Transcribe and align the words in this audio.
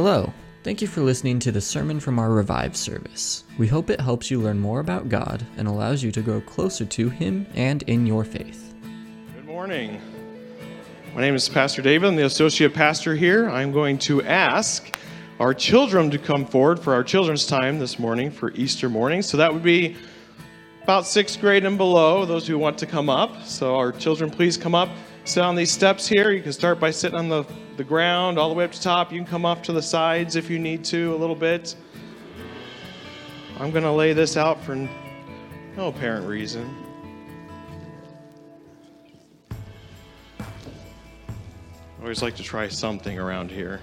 Hello. 0.00 0.32
Thank 0.62 0.80
you 0.80 0.86
for 0.86 1.00
listening 1.00 1.40
to 1.40 1.50
the 1.50 1.60
sermon 1.60 1.98
from 1.98 2.20
our 2.20 2.30
Revive 2.30 2.76
service. 2.76 3.42
We 3.58 3.66
hope 3.66 3.90
it 3.90 4.00
helps 4.00 4.30
you 4.30 4.40
learn 4.40 4.60
more 4.60 4.78
about 4.78 5.08
God 5.08 5.44
and 5.56 5.66
allows 5.66 6.04
you 6.04 6.12
to 6.12 6.22
grow 6.22 6.40
closer 6.40 6.84
to 6.84 7.08
Him 7.08 7.48
and 7.56 7.82
in 7.82 8.06
your 8.06 8.22
faith. 8.22 8.76
Good 9.34 9.44
morning. 9.44 10.00
My 11.16 11.20
name 11.20 11.34
is 11.34 11.48
Pastor 11.48 11.82
David. 11.82 12.06
I'm 12.06 12.14
the 12.14 12.26
associate 12.26 12.74
pastor 12.74 13.16
here. 13.16 13.50
I'm 13.50 13.72
going 13.72 13.98
to 13.98 14.22
ask 14.22 14.96
our 15.40 15.52
children 15.52 16.12
to 16.12 16.18
come 16.18 16.46
forward 16.46 16.78
for 16.78 16.94
our 16.94 17.02
children's 17.02 17.44
time 17.44 17.80
this 17.80 17.98
morning 17.98 18.30
for 18.30 18.52
Easter 18.52 18.88
morning. 18.88 19.20
So 19.20 19.36
that 19.38 19.52
would 19.52 19.64
be 19.64 19.96
about 20.84 21.06
sixth 21.06 21.40
grade 21.40 21.64
and 21.64 21.76
below, 21.76 22.24
those 22.24 22.46
who 22.46 22.56
want 22.56 22.78
to 22.78 22.86
come 22.86 23.10
up. 23.10 23.42
So, 23.42 23.74
our 23.74 23.90
children, 23.90 24.30
please 24.30 24.56
come 24.56 24.76
up, 24.76 24.90
sit 25.28 25.42
on 25.42 25.54
these 25.54 25.70
steps 25.70 26.08
here. 26.08 26.30
You 26.30 26.42
can 26.42 26.54
start 26.54 26.80
by 26.80 26.90
sitting 26.90 27.18
on 27.18 27.28
the, 27.28 27.44
the 27.76 27.84
ground 27.84 28.38
all 28.38 28.48
the 28.48 28.54
way 28.54 28.64
up 28.64 28.72
to 28.72 28.80
top. 28.80 29.12
You 29.12 29.18
can 29.18 29.26
come 29.26 29.44
off 29.44 29.60
to 29.62 29.72
the 29.72 29.82
sides 29.82 30.36
if 30.36 30.48
you 30.48 30.58
need 30.58 30.84
to 30.86 31.14
a 31.14 31.16
little 31.16 31.36
bit. 31.36 31.76
I'm 33.60 33.70
going 33.70 33.84
to 33.84 33.92
lay 33.92 34.14
this 34.14 34.38
out 34.38 34.64
for 34.64 34.74
no 34.74 35.88
apparent 35.88 36.26
reason. 36.26 36.74
I 40.40 40.44
always 42.00 42.22
like 42.22 42.36
to 42.36 42.42
try 42.42 42.68
something 42.68 43.18
around 43.18 43.50
here. 43.50 43.82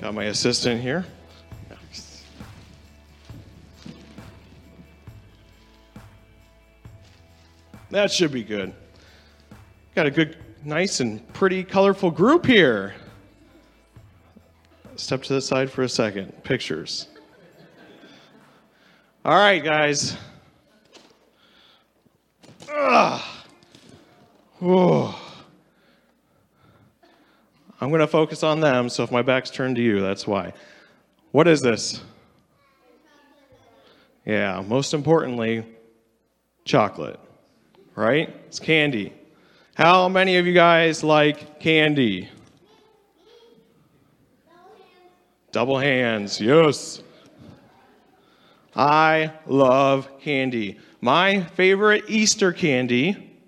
Got 0.00 0.14
my 0.14 0.24
assistant 0.24 0.80
here. 0.80 1.04
That 7.92 8.10
should 8.10 8.32
be 8.32 8.42
good. 8.42 8.72
Got 9.94 10.06
a 10.06 10.10
good, 10.10 10.38
nice, 10.64 11.00
and 11.00 11.30
pretty 11.34 11.62
colorful 11.62 12.10
group 12.10 12.46
here. 12.46 12.94
Step 14.96 15.22
to 15.24 15.34
the 15.34 15.42
side 15.42 15.70
for 15.70 15.82
a 15.82 15.88
second. 15.90 16.42
Pictures. 16.42 17.08
All 19.26 19.34
right, 19.34 19.62
guys. 19.62 20.16
Ugh. 22.72 23.20
I'm 27.78 27.90
going 27.90 28.00
to 28.00 28.06
focus 28.06 28.42
on 28.42 28.60
them, 28.60 28.88
so 28.88 29.02
if 29.02 29.12
my 29.12 29.20
back's 29.20 29.50
turned 29.50 29.76
to 29.76 29.82
you, 29.82 30.00
that's 30.00 30.26
why. 30.26 30.54
What 31.32 31.46
is 31.46 31.60
this? 31.60 32.00
Yeah, 34.24 34.62
most 34.66 34.94
importantly, 34.94 35.66
chocolate 36.64 37.20
right? 37.94 38.34
It's 38.46 38.58
candy. 38.58 39.12
How 39.74 40.08
many 40.08 40.36
of 40.36 40.46
you 40.46 40.52
guys 40.52 41.02
like 41.02 41.60
candy? 41.60 42.28
Double 45.50 45.78
hands, 45.78 46.40
yes. 46.40 47.02
I 48.74 49.32
love 49.46 50.20
candy. 50.20 50.78
My 51.00 51.42
favorite 51.42 52.04
Easter 52.08 52.52
candy 52.52 53.38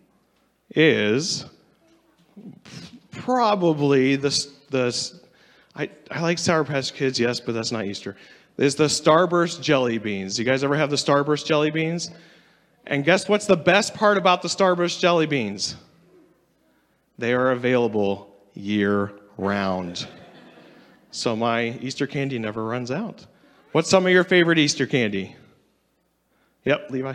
is 0.70 1.47
probably 3.11 4.17
the, 4.17 4.47
the 4.70 5.20
I, 5.75 5.89
I 6.11 6.20
like 6.20 6.39
Sour 6.39 6.64
Patch 6.64 6.92
Kids, 6.92 7.19
yes, 7.19 7.41
but 7.41 7.55
that's 7.55 7.73
not 7.73 7.86
Easter. 7.86 8.17
Is 8.58 8.75
the 8.75 8.84
Starburst 8.84 9.61
jelly 9.62 9.98
beans. 9.98 10.39
You 10.39 10.45
guys 10.45 10.62
ever 10.62 10.77
have 10.77 10.91
the 10.91 10.97
Starburst 10.97 11.47
jelly 11.47 11.70
beans? 11.70 12.11
And 12.87 13.05
guess 13.05 13.29
what's 13.29 13.47
the 13.47 13.57
best 13.57 13.95
part 13.95 14.19
about 14.19 14.43
the 14.43 14.49
Starburst 14.49 15.01
jelly 15.01 15.27
beans? 15.27 15.77
They 17.19 17.33
are 17.33 17.51
available 17.51 18.35
year 18.55 19.13
round. 19.39 20.07
So 21.11 21.35
my 21.35 21.79
Easter 21.81 22.07
candy 22.07 22.39
never 22.39 22.64
runs 22.64 22.91
out. 22.91 23.27
What's 23.73 23.89
some 23.89 24.05
of 24.07 24.13
your 24.13 24.25
favorite 24.25 24.58
Easter 24.58 24.86
candy? 24.86 25.36
Yep, 26.64 26.91
Levi. 26.91 27.14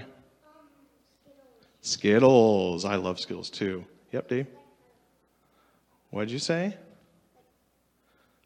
Skittles. 1.82 2.86
I 2.86 2.96
love 2.96 3.20
Skittles 3.20 3.50
too. 3.50 3.86
Yep, 4.12 4.28
Dave. 4.28 4.48
What'd 6.10 6.32
you 6.32 6.40
say? 6.40 6.76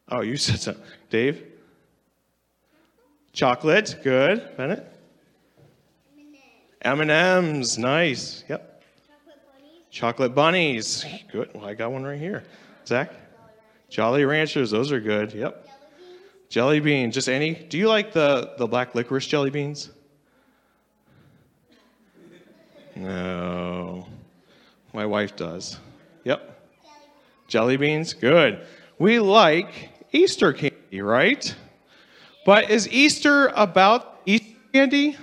Oh, 0.08 0.20
you 0.20 0.36
said 0.36 0.60
something. 0.60 0.84
Dave? 1.08 1.42
Chocolate. 3.32 3.96
Good. 4.02 4.56
Bennett? 4.56 4.93
M&M's, 6.84 7.78
nice. 7.78 8.44
Yep. 8.48 8.82
Chocolate 9.08 9.36
bunnies. 9.54 9.80
Chocolate 9.90 10.34
bunnies. 10.34 11.06
Good. 11.32 11.50
Well, 11.54 11.64
I 11.64 11.74
got 11.74 11.92
one 11.92 12.04
right 12.04 12.18
here. 12.18 12.44
Zach? 12.86 13.12
Jolly 13.88 14.24
Ranchers, 14.24 14.70
those 14.70 14.92
are 14.92 15.00
good. 15.00 15.32
Yep. 15.32 15.68
Jelly 16.48 16.80
beans, 16.80 17.14
just 17.14 17.28
any. 17.28 17.54
Do 17.54 17.78
you 17.78 17.88
like 17.88 18.12
the, 18.12 18.52
the 18.58 18.66
black 18.66 18.94
licorice 18.94 19.26
jelly 19.26 19.50
beans? 19.50 19.90
No. 22.94 24.06
My 24.92 25.06
wife 25.06 25.34
does. 25.34 25.78
Yep. 26.24 26.60
Jelly 27.48 27.76
beans, 27.76 28.14
good. 28.14 28.66
We 28.98 29.18
like 29.18 29.90
Easter 30.12 30.52
candy, 30.52 31.02
right? 31.02 31.54
But 32.46 32.70
is 32.70 32.88
Easter 32.88 33.48
about 33.56 34.20
Easter 34.26 34.54
candy? 34.72 35.16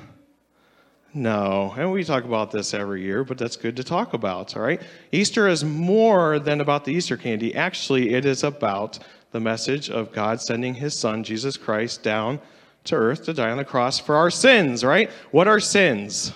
No, 1.14 1.74
and 1.78 1.92
we 1.92 2.06
talk 2.06 2.24
about 2.24 2.52
this 2.52 2.74
every 2.74 3.02
year, 3.02 3.26
but 3.26 3.38
that's 3.38 3.58
good 3.58 3.76
to 3.76 3.84
talk 3.84 4.14
about, 4.14 4.56
all 4.56 4.64
right? 4.64 4.82
Easter 5.12 5.50
is 5.50 5.64
more 5.64 6.40
than 6.40 6.62
about 6.62 6.86
the 6.86 6.94
Easter 6.94 7.18
candy. 7.18 7.54
Actually, 7.54 8.14
it 8.14 8.26
is 8.26 8.44
about 8.44 9.00
the 9.32 9.40
message 9.40 9.90
of 9.90 10.14
God 10.14 10.40
sending 10.40 10.74
his 10.74 10.98
son, 10.98 11.24
Jesus 11.24 11.58
Christ, 11.58 12.02
down 12.02 12.40
to 12.86 12.96
earth 12.96 13.26
to 13.26 13.34
die 13.34 13.52
on 13.52 13.58
the 13.58 13.66
cross 13.66 14.00
for 14.00 14.16
our 14.16 14.32
sins, 14.32 14.86
right? 14.86 15.10
What 15.32 15.50
are 15.50 15.60
sins? 15.60 16.32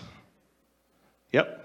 Yep. 1.31 1.61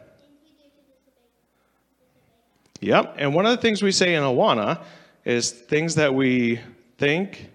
Yep, 2.80 3.14
and 3.18 3.34
one 3.34 3.44
of 3.44 3.50
the 3.50 3.60
things 3.60 3.82
we 3.82 3.92
say 3.92 4.14
in 4.14 4.22
Awana 4.22 4.82
is 5.24 5.50
things 5.50 5.96
that 5.96 6.14
we 6.14 6.60
think, 6.96 7.50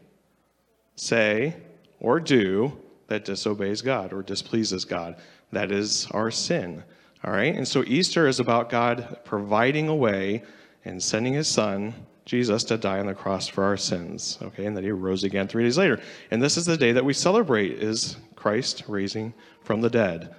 say, 0.97 1.55
or 2.01 2.19
do 2.19 2.77
that 3.07 3.25
disobeys 3.25 3.81
God 3.81 4.13
or 4.13 4.21
displeases 4.21 4.85
God. 4.85 5.15
That 5.55 5.71
is 5.71 6.07
our 6.11 6.29
sin. 6.29 6.83
All 7.23 7.31
right? 7.31 7.55
And 7.55 7.67
so 7.67 7.83
Easter 7.87 8.27
is 8.27 8.39
about 8.39 8.69
God 8.69 9.19
providing 9.23 9.87
a 9.87 9.95
way 9.95 10.43
and 10.83 11.01
sending 11.01 11.33
his 11.33 11.47
son, 11.47 11.93
Jesus, 12.25 12.63
to 12.65 12.77
die 12.77 12.99
on 12.99 13.07
the 13.07 13.15
cross 13.15 13.47
for 13.47 13.63
our 13.63 13.77
sins. 13.77 14.37
Okay? 14.41 14.65
And 14.65 14.75
that 14.75 14.83
he 14.83 14.91
rose 14.91 15.23
again 15.23 15.47
three 15.47 15.63
days 15.63 15.77
later. 15.77 15.99
And 16.29 16.43
this 16.43 16.57
is 16.57 16.65
the 16.65 16.77
day 16.77 16.91
that 16.91 17.05
we 17.05 17.13
celebrate 17.13 17.81
is 17.81 18.17
Christ 18.35 18.83
raising 18.87 19.33
from 19.63 19.79
the 19.81 19.89
dead. 19.89 20.35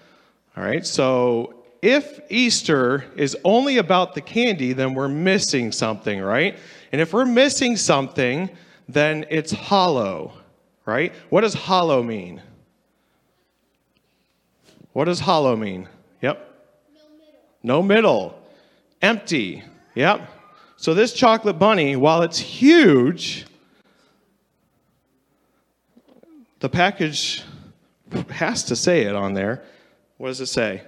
All 0.56 0.62
right? 0.62 0.86
So 0.86 1.64
if 1.82 2.20
Easter 2.30 3.04
is 3.16 3.36
only 3.42 3.78
about 3.78 4.14
the 4.14 4.20
candy, 4.20 4.72
then 4.72 4.94
we're 4.94 5.08
missing 5.08 5.72
something, 5.72 6.20
right? 6.20 6.58
And 6.92 7.00
if 7.00 7.12
we're 7.12 7.24
missing 7.24 7.76
something, 7.76 8.50
then 8.88 9.24
it's 9.30 9.52
hollow, 9.52 10.32
right? 10.84 11.12
What 11.30 11.40
does 11.40 11.54
hollow 11.54 12.02
mean? 12.02 12.42
What 14.96 15.04
does 15.04 15.20
hollow 15.20 15.54
mean? 15.56 15.90
Yep. 16.22 16.54
No 16.94 17.02
middle. 17.18 17.42
No 17.62 17.82
middle. 17.82 18.42
Empty. 19.02 19.62
Yep. 19.94 20.26
So 20.78 20.94
this 20.94 21.12
chocolate 21.12 21.58
bunny, 21.58 21.96
while 21.96 22.22
it's 22.22 22.38
huge, 22.38 23.44
the 26.60 26.70
package 26.70 27.42
has 28.30 28.64
to 28.64 28.74
say 28.74 29.02
it 29.02 29.14
on 29.14 29.34
there. 29.34 29.62
What 30.16 30.28
does 30.28 30.40
it 30.40 30.46
say? 30.46 30.80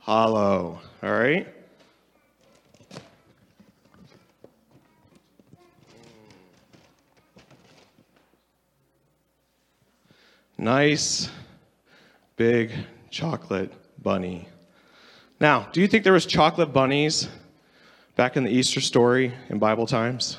Hollow. 0.00 0.80
All 1.04 1.12
right? 1.12 1.46
Nice 10.58 11.30
big 12.38 12.70
chocolate 13.10 13.72
bunny. 14.00 14.48
Now, 15.40 15.68
do 15.72 15.80
you 15.80 15.88
think 15.88 16.04
there 16.04 16.12
was 16.12 16.24
chocolate 16.24 16.72
bunnies 16.72 17.28
back 18.16 18.36
in 18.36 18.44
the 18.44 18.50
Easter 18.50 18.80
story 18.80 19.34
in 19.50 19.58
Bible 19.58 19.86
times? 19.86 20.38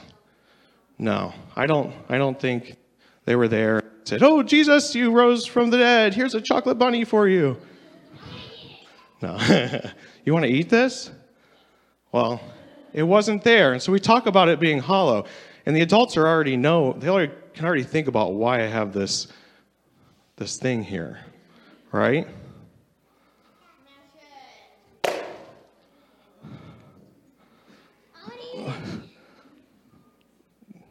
No, 0.97 1.33
I 1.55 1.67
don't. 1.67 1.93
I 2.07 2.17
don't 2.17 2.39
think 2.39 2.77
they 3.25 3.35
were 3.35 3.47
there. 3.47 3.83
Said, 4.05 4.23
"Oh, 4.23 4.41
Jesus, 4.41 4.95
you 4.95 5.11
rose 5.11 5.45
from 5.45 5.69
the 5.69 5.77
dead. 5.77 6.13
Here's 6.13 6.35
a 6.35 6.41
chocolate 6.41 6.79
bunny 6.79 7.03
for 7.03 7.27
you." 7.27 7.57
No, 9.21 9.37
you 10.25 10.33
want 10.33 10.45
to 10.45 10.51
eat 10.51 10.69
this? 10.69 11.11
Well, 12.13 12.41
it 12.93 13.03
wasn't 13.03 13.43
there, 13.43 13.73
and 13.73 13.81
so 13.81 13.91
we 13.91 13.99
talk 13.99 14.25
about 14.25 14.47
it 14.47 14.59
being 14.59 14.79
hollow. 14.79 15.25
And 15.65 15.75
the 15.75 15.81
adults 15.81 16.15
are 16.15 16.25
already 16.25 16.55
know. 16.55 16.93
They 16.93 17.09
already, 17.09 17.33
can 17.53 17.65
already 17.65 17.83
think 17.83 18.07
about 18.07 18.33
why 18.33 18.63
I 18.63 18.67
have 18.67 18.93
this 18.93 19.27
this 20.37 20.57
thing 20.57 20.81
here 20.83 21.19
right? 21.91 22.27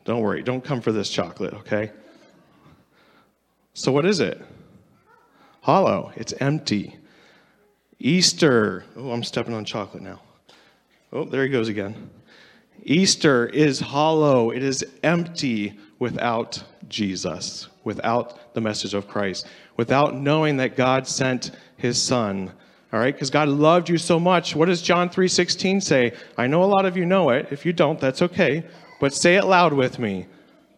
Don't 0.05 0.23
worry, 0.23 0.43
don't 0.43 0.65
come 0.65 0.81
for 0.81 0.91
this 0.91 1.11
chocolate, 1.11 1.53
okay? 1.53 1.93
So, 3.75 3.93
what 3.93 4.07
is 4.07 4.21
it? 4.21 4.43
Hollow, 5.61 6.13
it's 6.17 6.33
empty. 6.41 6.97
Easter, 7.99 8.87
oh, 8.97 9.11
I'm 9.11 9.23
stepping 9.23 9.53
on 9.53 9.67
chocolate 9.67 10.03
now. 10.03 10.23
Oh, 11.13 11.25
there 11.25 11.43
he 11.43 11.51
goes 11.51 11.69
again. 11.69 12.09
Easter 12.83 13.47
is 13.49 13.81
hollow, 13.81 14.51
it 14.51 14.63
is 14.63 14.83
empty 15.03 15.79
without 15.99 16.63
Jesus, 16.89 17.69
without 17.85 18.55
the 18.55 18.63
message 18.63 18.95
of 18.95 19.09
Christ 19.09 19.47
without 19.79 20.15
knowing 20.15 20.59
that 20.59 20.77
God 20.77 21.09
sent 21.09 21.53
his 21.79 22.01
son. 22.01 22.53
All 22.93 23.01
right, 23.01 23.15
because 23.15 23.31
God 23.31 23.49
loved 23.49 23.89
you 23.89 23.97
so 23.97 24.21
much. 24.21 24.55
What 24.55 24.67
does 24.67 24.83
John 24.83 25.09
3:16 25.09 25.81
say? 25.81 26.13
I 26.37 26.47
know 26.47 26.63
a 26.63 26.67
lot 26.67 26.85
of 26.85 26.97
you 26.97 27.07
know 27.07 27.31
it. 27.31 27.49
If 27.51 27.65
you 27.65 27.73
don't, 27.73 27.99
that's 27.99 28.21
okay. 28.21 28.65
But 29.01 29.15
say 29.15 29.37
it 29.37 29.45
loud 29.45 29.73
with 29.73 29.99
me. 29.99 30.27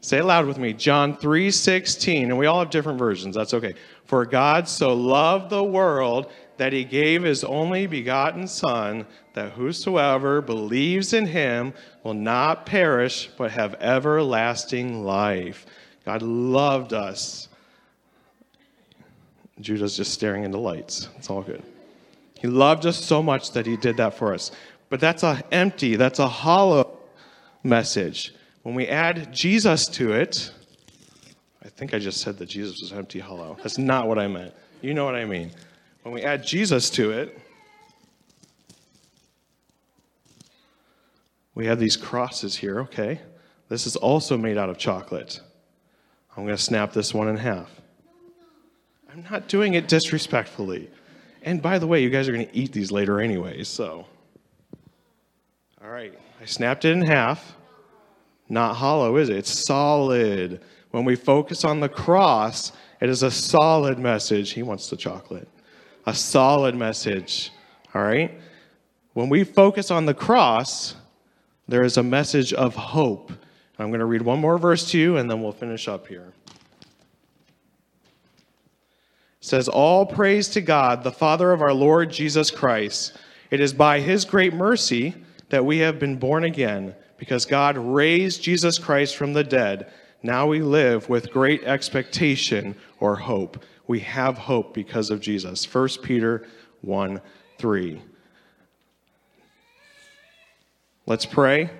Say 0.01 0.19
it 0.19 0.25
loud 0.25 0.47
with 0.47 0.59
me. 0.59 0.73
John 0.73 1.17
3:16, 1.17 2.25
and 2.25 2.39
we 2.39 2.47
all 2.47 2.59
have 2.61 2.71
different 2.71 2.99
versions. 2.99 3.37
That's 3.37 3.55
okay. 3.55 3.75
For 4.05 4.25
God 4.25 4.69
so 4.69 4.93
loved 4.93 5.51
the 5.51 5.65
world 5.65 6.31
that 6.57 6.73
he 6.73 6.85
gave 6.85 7.23
his 7.23 7.45
only 7.45 7.87
begotten 7.87 8.47
son 8.47 9.07
that 9.35 9.53
whosoever 9.53 10.43
believes 10.43 11.13
in 11.13 11.27
him 11.27 11.73
will 12.03 12.15
not 12.15 12.67
perish 12.67 13.31
but 13.39 13.53
have 13.53 13.75
everlasting 13.75 15.05
life. 15.05 15.65
God 16.05 16.23
loved 16.23 16.93
us. 16.93 17.49
Judah's 19.63 19.97
just 19.97 20.13
staring 20.13 20.45
into 20.45 20.59
lights. 20.59 21.09
It's 21.17 21.31
all 21.31 21.43
good. 21.43 21.63
He 22.39 22.47
loved 22.47 22.87
us 22.87 22.97
so 22.97 23.23
much 23.23 23.53
that 23.53 23.67
he 23.67 23.77
did 23.77 23.97
that 23.99 24.15
for 24.15 24.33
us. 24.33 24.51
But 24.89 25.01
that's 25.01 25.23
a 25.23 25.43
empty, 25.53 25.97
that's 25.97 26.19
a 26.19 26.29
hollow 26.29 26.99
message. 27.63 28.35
When 28.63 28.75
we 28.75 28.89
add 28.89 29.33
Jesus 29.33 29.87
to 29.89 30.13
it, 30.13 30.53
I 31.63 31.69
think 31.69 31.95
I 31.95 31.99
just 31.99 32.21
said 32.21 32.39
that 32.39 32.47
Jesus 32.47 32.81
was 32.81 32.93
empty, 32.93 33.19
hollow. 33.19 33.57
That's 33.63 33.79
not 33.79 34.09
what 34.09 34.19
I 34.19 34.27
meant. 34.27 34.55
You 34.81 34.95
know 34.95 35.05
what 35.05 35.15
I 35.15 35.25
mean. 35.25 35.51
When 36.03 36.15
we 36.15 36.23
add 36.23 36.45
Jesus 36.45 36.89
to 36.91 37.13
it, 37.13 37.39
we 41.55 41.67
have 41.67 41.79
these 41.79 41.97
crosses 41.97 42.57
here, 42.57 42.81
okay? 42.81 43.21
This 43.69 43.87
is 43.87 43.97
also 43.97 44.39
made 44.39 44.57
out 44.57 44.71
of 44.71 44.79
chocolate. 44.79 45.41
I'm 46.37 46.45
going 46.45 46.57
to 46.57 46.63
snap 46.63 46.93
this 46.93 47.13
one 47.13 47.29
in 47.29 47.37
half. 47.37 47.71
I'm 49.13 49.25
not 49.31 49.49
doing 49.49 49.75
it 49.75 49.89
disrespectfully. 49.89 50.89
And 51.43 51.61
by 51.61 51.79
the 51.79 51.87
way, 51.87 52.03
you 52.03 52.11
guys 52.11 52.29
are 52.29 52.33
going 52.33 52.47
to 52.47 52.57
eat 52.57 52.73
these 52.73 52.93
later 52.93 53.21
anyway, 53.21 53.65
so. 53.65 54.07
All 55.83 55.91
right, 55.91 56.17
I 56.41 56.45
snapped 56.45 56.85
it 56.85 56.93
in 56.93 57.03
half. 57.03 57.57
Not 58.49 58.77
hollow, 58.77 59.17
is 59.17 59.29
it? 59.29 59.39
It's 59.39 59.67
solid. 59.67 60.61
When 60.91 61.05
we 61.05 61.17
focus 61.17 61.65
on 61.65 61.81
the 61.81 61.89
cross, 61.89 62.73
it 63.01 63.09
is 63.09 63.23
a 63.23 63.31
solid 63.31 63.99
message. 63.99 64.53
He 64.53 64.63
wants 64.63 64.91
the 64.91 64.97
chocolate. 64.97 65.49
A 66.07 66.15
solid 66.15 66.77
message. 66.77 67.51
All 67.95 68.03
right? 68.03 68.39
When 69.15 69.29
we 69.29 69.45
focus 69.45 69.91
on 69.91 70.07
the 70.07 70.15
cross, 70.15 70.95
there 71.67 71.83
is 71.83 71.97
a 71.97 72.03
message 72.03 72.53
of 72.53 72.77
hope. 72.77 73.33
I'm 73.79 73.89
going 73.89 74.01
to 74.01 74.07
read 74.07 74.23
one 74.23 74.41
more 74.41 74.59
verse 74.59 74.91
to 74.91 74.99
you, 74.99 75.17
and 75.17 75.29
then 75.29 75.43
we'll 75.43 75.53
finish 75.53 75.89
up 75.89 76.07
here. 76.07 76.33
It 76.53 76.59
says, 79.41 79.69
All 79.69 80.07
praise 80.07 80.49
to 80.51 80.61
God, 80.61 81.03
the 81.03 81.11
Father 81.11 81.53
of 81.53 81.63
our 81.63 81.73
Lord 81.73 82.11
Jesus 82.11 82.51
Christ. 82.51 83.17
It 83.51 83.61
is 83.61 83.73
by 83.73 84.01
his 84.01 84.25
great 84.25 84.55
mercy 84.55 85.15
that 85.49 85.65
we 85.65 85.79
have 85.79 85.99
been 85.99 86.17
born 86.17 86.45
again, 86.45 86.95
because 87.19 87.45
God 87.45 87.77
raised 87.77 88.43
Jesus 88.43 88.79
Christ 88.79 89.17
from 89.17 89.33
the 89.33 89.45
dead. 89.45 89.93
Now 90.23 90.47
we 90.47 90.61
live 90.61 91.09
with 91.09 91.33
great 91.33 91.65
expectation 91.65 92.77
or 93.01 93.17
hope. 93.17 93.65
We 93.87 94.01
have 94.01 94.39
hope 94.39 94.75
because 94.75 95.11
of 95.11 95.21
Jesus. 95.21 95.65
1 95.73 95.89
Peter 96.03 96.47
1 96.83 97.21
3. 97.59 98.03
Let's 101.07 101.27
pray. 101.27 101.71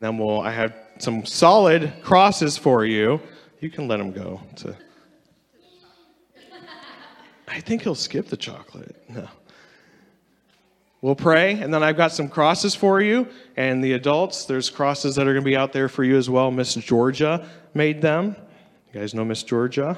Then 0.00 0.18
we'll, 0.18 0.40
I 0.40 0.50
have 0.50 0.74
some 0.98 1.24
solid 1.24 1.92
crosses 2.02 2.56
for 2.56 2.84
you. 2.84 3.20
You 3.60 3.70
can 3.70 3.88
let 3.88 3.96
them 3.96 4.12
go. 4.12 4.40
To, 4.56 4.76
I 7.54 7.60
think 7.60 7.82
he'll 7.82 7.94
skip 7.94 8.26
the 8.26 8.36
chocolate. 8.36 8.96
No. 9.08 9.28
We'll 11.00 11.14
pray, 11.14 11.52
and 11.52 11.72
then 11.72 11.84
I've 11.84 11.96
got 11.96 12.10
some 12.10 12.28
crosses 12.28 12.74
for 12.74 13.00
you. 13.00 13.28
And 13.56 13.84
the 13.84 13.92
adults, 13.92 14.46
there's 14.46 14.70
crosses 14.70 15.14
that 15.14 15.28
are 15.28 15.32
going 15.32 15.44
to 15.44 15.48
be 15.48 15.56
out 15.56 15.72
there 15.72 15.88
for 15.88 16.02
you 16.02 16.16
as 16.16 16.28
well. 16.28 16.50
Miss 16.50 16.74
Georgia 16.74 17.48
made 17.72 18.02
them. 18.02 18.34
You 18.92 19.00
guys 19.00 19.14
know 19.14 19.24
Miss 19.24 19.44
Georgia? 19.44 19.96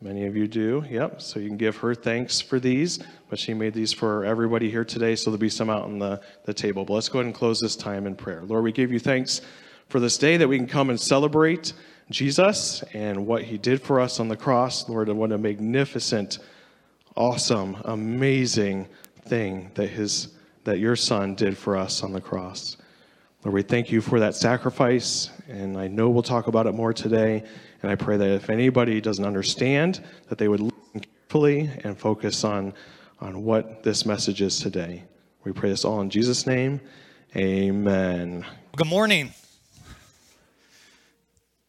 Many 0.00 0.24
of 0.24 0.34
you 0.34 0.46
do, 0.46 0.82
yep. 0.88 1.20
So 1.20 1.40
you 1.40 1.48
can 1.48 1.58
give 1.58 1.76
her 1.76 1.94
thanks 1.94 2.40
for 2.40 2.58
these, 2.58 3.00
but 3.28 3.38
she 3.38 3.52
made 3.52 3.74
these 3.74 3.92
for 3.92 4.24
everybody 4.24 4.70
here 4.70 4.84
today, 4.84 5.14
so 5.14 5.30
there'll 5.30 5.38
be 5.38 5.50
some 5.50 5.68
out 5.68 5.82
on 5.82 5.98
the, 5.98 6.22
the 6.44 6.54
table. 6.54 6.86
But 6.86 6.94
let's 6.94 7.10
go 7.10 7.18
ahead 7.18 7.26
and 7.26 7.34
close 7.34 7.60
this 7.60 7.76
time 7.76 8.06
in 8.06 8.14
prayer. 8.14 8.42
Lord, 8.44 8.64
we 8.64 8.72
give 8.72 8.90
you 8.90 8.98
thanks 8.98 9.42
for 9.88 10.00
this 10.00 10.16
day 10.16 10.38
that 10.38 10.48
we 10.48 10.56
can 10.56 10.66
come 10.66 10.88
and 10.88 10.98
celebrate 10.98 11.74
Jesus 12.10 12.82
and 12.92 13.26
what 13.26 13.42
he 13.42 13.58
did 13.58 13.82
for 13.82 14.00
us 14.00 14.20
on 14.20 14.28
the 14.28 14.36
cross. 14.36 14.88
Lord, 14.88 15.08
what 15.08 15.32
a 15.32 15.38
magnificent, 15.38 16.38
awesome, 17.16 17.76
amazing 17.84 18.88
thing 19.22 19.70
that 19.74 19.88
his 19.88 20.28
that 20.66 20.78
your 20.78 20.96
son 20.96 21.34
did 21.34 21.56
for 21.56 21.76
us 21.76 22.02
on 22.02 22.12
the 22.12 22.20
cross. 22.20 22.76
Lord, 23.44 23.54
we 23.54 23.62
thank 23.62 23.90
you 23.90 24.00
for 24.00 24.18
that 24.20 24.34
sacrifice, 24.34 25.30
and 25.48 25.78
I 25.78 25.86
know 25.86 26.10
we'll 26.10 26.24
talk 26.24 26.48
about 26.48 26.66
it 26.66 26.72
more 26.72 26.92
today. 26.92 27.44
And 27.82 27.90
I 27.90 27.94
pray 27.94 28.16
that 28.16 28.28
if 28.30 28.50
anybody 28.50 29.00
doesn't 29.00 29.24
understand, 29.24 30.02
that 30.28 30.38
they 30.38 30.48
would 30.48 30.60
listen 30.60 31.00
carefully 31.00 31.70
and 31.84 31.96
focus 31.96 32.42
on, 32.42 32.74
on 33.20 33.44
what 33.44 33.84
this 33.84 34.04
message 34.04 34.42
is 34.42 34.58
today. 34.58 35.04
We 35.44 35.52
pray 35.52 35.70
this 35.70 35.84
all 35.84 36.00
in 36.00 36.10
Jesus' 36.10 36.46
name. 36.46 36.80
Amen. 37.36 38.44
Good 38.74 38.88
morning. 38.88 39.32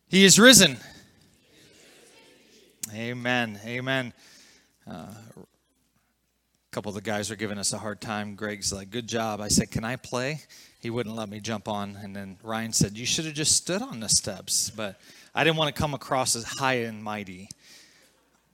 He 0.09 0.23
is 0.23 0.39
risen. 0.39 0.77
Amen. 2.93 3.59
Amen. 3.65 4.13
Uh, 4.89 4.91
a 4.91 5.45
couple 6.71 6.87
of 6.87 6.95
the 6.95 7.01
guys 7.01 7.29
are 7.29 7.35
giving 7.35 7.57
us 7.57 7.73
a 7.73 7.77
hard 7.77 7.99
time. 7.99 8.35
Greg's 8.35 8.71
like, 8.71 8.89
Good 8.89 9.05
job. 9.05 9.41
I 9.41 9.49
said, 9.49 9.69
Can 9.69 9.83
I 9.83 9.97
play? 9.97 10.39
He 10.79 10.89
wouldn't 10.89 11.13
let 11.13 11.27
me 11.27 11.41
jump 11.41 11.67
on. 11.67 11.97
And 12.01 12.15
then 12.15 12.37
Ryan 12.41 12.71
said, 12.71 12.97
You 12.97 13.05
should 13.05 13.25
have 13.25 13.33
just 13.33 13.57
stood 13.57 13.81
on 13.81 13.99
the 13.99 14.07
steps. 14.07 14.69
But 14.69 14.97
I 15.35 15.43
didn't 15.43 15.57
want 15.57 15.75
to 15.75 15.77
come 15.77 15.93
across 15.93 16.37
as 16.37 16.45
high 16.45 16.75
and 16.75 17.03
mighty. 17.03 17.49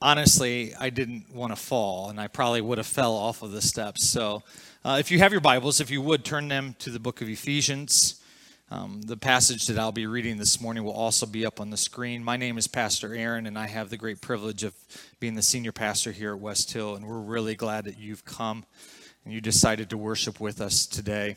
Honestly, 0.02 0.74
I 0.80 0.90
didn't 0.90 1.32
want 1.36 1.52
to 1.52 1.56
fall, 1.56 2.10
and 2.10 2.20
I 2.20 2.30
probably 2.30 2.62
would 2.62 2.80
have 2.80 2.88
fell 2.88 3.14
off 3.14 3.44
of 3.44 3.52
the 3.52 3.62
steps. 3.62 4.10
So, 4.10 4.42
uh, 4.84 4.98
if 5.00 5.12
you 5.12 5.20
have 5.20 5.32
your 5.32 5.40
Bibles, 5.40 5.80
if 5.80 5.92
you 5.92 6.02
would 6.02 6.26
turn 6.26 6.48
them 6.48 6.76
to 6.80 6.90
the 6.90 7.00
book 7.00 7.22
of 7.22 7.30
Ephesians. 7.30 8.23
Um, 8.72 9.02
the 9.02 9.18
passage 9.18 9.68
that 9.68 9.78
I'll 9.78 9.92
be 9.92 10.08
reading 10.08 10.38
this 10.38 10.60
morning 10.60 10.84
will 10.84 10.94
also 10.94 11.26
be 11.26 11.46
up 11.46 11.60
on 11.60 11.70
the 11.70 11.78
screen. 11.78 12.24
My 12.24 12.38
name 12.38 12.58
is 12.58 12.68
Pastor 12.68 13.14
Aaron, 13.14 13.46
and 13.46 13.58
I 13.58 13.68
have 13.68 13.90
the 13.90 13.98
great 13.98 14.22
privilege 14.22 14.64
of 14.64 14.74
being 15.20 15.36
the 15.36 15.42
senior 15.42 15.72
pastor 15.72 16.12
here 16.12 16.34
at 16.34 16.40
West 16.40 16.72
Hill. 16.72 16.96
And 16.96 17.06
we're 17.06 17.20
really 17.20 17.56
glad 17.56 17.86
that 17.86 18.00
you've 18.00 18.26
come 18.26 18.66
and 19.26 19.34
you 19.34 19.42
decided 19.42 19.90
to 19.90 19.98
worship 19.98 20.40
with 20.40 20.60
us 20.60 20.86
today. 20.88 21.36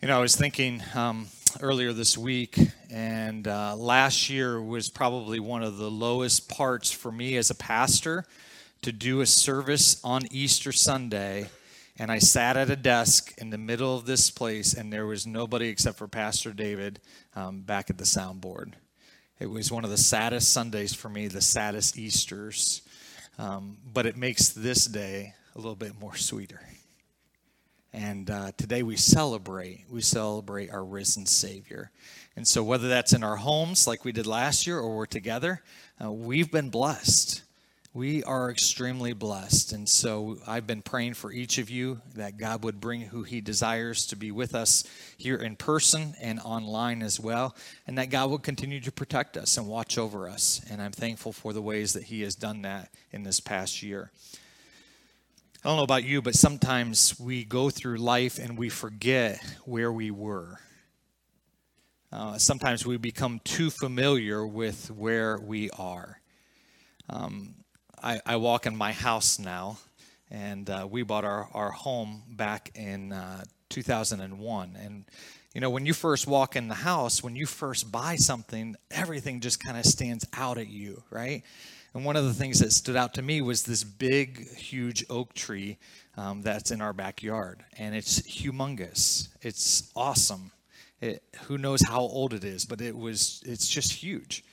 You 0.00 0.08
know, 0.08 0.18
I 0.18 0.20
was 0.20 0.34
thinking 0.34 0.82
um, 0.94 1.28
earlier 1.60 1.92
this 1.92 2.18
week, 2.18 2.58
and 2.90 3.46
uh, 3.46 3.76
last 3.76 4.28
year 4.28 4.60
was 4.60 4.88
probably 4.88 5.38
one 5.38 5.62
of 5.62 5.76
the 5.76 5.90
lowest 5.90 6.48
parts 6.48 6.90
for 6.90 7.12
me 7.12 7.36
as 7.36 7.50
a 7.50 7.54
pastor 7.54 8.24
to 8.80 8.90
do 8.90 9.20
a 9.20 9.26
service 9.26 10.02
on 10.02 10.22
Easter 10.32 10.72
Sunday. 10.72 11.50
And 11.98 12.10
I 12.10 12.18
sat 12.18 12.56
at 12.56 12.70
a 12.70 12.76
desk 12.76 13.34
in 13.38 13.50
the 13.50 13.58
middle 13.58 13.94
of 13.94 14.06
this 14.06 14.30
place, 14.30 14.72
and 14.72 14.92
there 14.92 15.06
was 15.06 15.26
nobody 15.26 15.68
except 15.68 15.98
for 15.98 16.08
Pastor 16.08 16.52
David 16.52 17.00
um, 17.36 17.60
back 17.60 17.90
at 17.90 17.98
the 17.98 18.04
soundboard. 18.04 18.72
It 19.38 19.50
was 19.50 19.70
one 19.70 19.84
of 19.84 19.90
the 19.90 19.98
saddest 19.98 20.52
Sundays 20.52 20.94
for 20.94 21.08
me, 21.08 21.28
the 21.28 21.42
saddest 21.42 21.98
Easters. 21.98 22.82
Um, 23.38 23.78
but 23.92 24.06
it 24.06 24.16
makes 24.16 24.50
this 24.50 24.86
day 24.86 25.34
a 25.54 25.58
little 25.58 25.74
bit 25.74 25.98
more 26.00 26.16
sweeter. 26.16 26.60
And 27.92 28.30
uh, 28.30 28.52
today 28.56 28.82
we 28.82 28.96
celebrate. 28.96 29.84
We 29.90 30.00
celebrate 30.00 30.70
our 30.70 30.84
risen 30.84 31.26
Savior. 31.26 31.90
And 32.36 32.48
so, 32.48 32.62
whether 32.62 32.88
that's 32.88 33.12
in 33.12 33.22
our 33.22 33.36
homes 33.36 33.86
like 33.86 34.04
we 34.04 34.12
did 34.12 34.26
last 34.26 34.66
year 34.66 34.78
or 34.78 34.96
we're 34.96 35.06
together, 35.06 35.62
uh, 36.02 36.10
we've 36.10 36.50
been 36.50 36.70
blessed. 36.70 37.41
We 37.94 38.24
are 38.24 38.50
extremely 38.50 39.12
blessed. 39.12 39.72
And 39.72 39.86
so, 39.86 40.38
I've 40.46 40.66
been 40.66 40.80
praying 40.80 41.12
for 41.14 41.30
each 41.30 41.58
of 41.58 41.68
you 41.68 42.00
that 42.14 42.38
God 42.38 42.64
would 42.64 42.80
bring 42.80 43.02
who 43.02 43.22
He 43.22 43.42
desires 43.42 44.06
to 44.06 44.16
be 44.16 44.30
with 44.30 44.54
us 44.54 44.84
here 45.18 45.36
in 45.36 45.56
person 45.56 46.14
and 46.20 46.40
online 46.40 47.02
as 47.02 47.20
well, 47.20 47.54
and 47.86 47.98
that 47.98 48.08
God 48.08 48.30
will 48.30 48.38
continue 48.38 48.80
to 48.80 48.92
protect 48.92 49.36
us 49.36 49.58
and 49.58 49.66
watch 49.68 49.98
over 49.98 50.26
us. 50.26 50.62
And 50.70 50.80
I'm 50.80 50.92
thankful 50.92 51.32
for 51.32 51.52
the 51.52 51.60
ways 51.60 51.92
that 51.92 52.04
He 52.04 52.22
has 52.22 52.34
done 52.34 52.62
that 52.62 52.90
in 53.10 53.24
this 53.24 53.40
past 53.40 53.82
year. 53.82 54.10
I 55.64 55.68
don't 55.68 55.76
know 55.76 55.84
about 55.84 56.04
you, 56.04 56.22
but 56.22 56.34
sometimes 56.34 57.20
we 57.20 57.44
go 57.44 57.68
through 57.70 57.98
life 57.98 58.38
and 58.38 58.56
we 58.58 58.70
forget 58.70 59.38
where 59.64 59.92
we 59.92 60.10
were. 60.10 60.58
uh, 62.12 62.36
sometimes 62.38 62.84
we 62.86 62.96
become 62.96 63.40
too 63.44 63.70
familiar 63.70 64.46
with 64.46 64.90
where 64.90 65.38
we 65.38 65.70
are. 65.70 66.20
Um, 67.08 67.54
I, 68.02 68.20
I, 68.26 68.36
walk 68.36 68.66
in 68.66 68.76
my 68.76 68.90
house 68.90 69.38
now, 69.38 69.78
and 70.28 70.68
uh, 70.68 70.88
we 70.90 71.04
bought 71.04 71.24
our, 71.24 71.48
our 71.54 71.70
home 71.70 72.22
back 72.28 72.72
in 72.74 73.12
uh, 73.12 73.44
2001. 73.68 74.76
And, 74.82 75.04
you 75.54 75.60
know, 75.60 75.70
when 75.70 75.86
you 75.86 75.94
first 75.94 76.26
walk 76.26 76.56
in 76.56 76.66
the 76.66 76.74
house, 76.74 77.22
when 77.22 77.36
you 77.36 77.46
first 77.46 77.92
buy 77.92 78.16
something, 78.16 78.74
everything 78.90 79.40
just 79.40 79.62
kind 79.64 79.78
of 79.78 79.84
stands 79.84 80.26
out 80.32 80.58
at 80.58 80.66
you, 80.66 81.04
right? 81.10 81.44
And 81.94 82.04
one 82.04 82.16
of 82.16 82.24
the 82.24 82.34
things 82.34 82.58
that 82.58 82.72
stood 82.72 82.96
out 82.96 83.14
to 83.14 83.22
me 83.22 83.40
was 83.40 83.62
this 83.62 83.84
big, 83.84 84.48
huge 84.56 85.04
oak 85.08 85.32
tree 85.34 85.78
um, 86.16 86.42
that's 86.42 86.72
in 86.72 86.80
our 86.80 86.92
backyard. 86.92 87.64
And 87.78 87.94
it's 87.94 88.20
humongous, 88.22 89.28
it's 89.42 89.92
awesome. 89.94 90.50
It, 91.00 91.22
who 91.42 91.56
knows 91.56 91.82
how 91.82 92.00
old 92.00 92.32
it 92.32 92.42
is, 92.42 92.64
but 92.64 92.80
it 92.80 92.96
was, 92.96 93.42
it's 93.46 93.68
just 93.68 93.92
huge. 93.92 94.44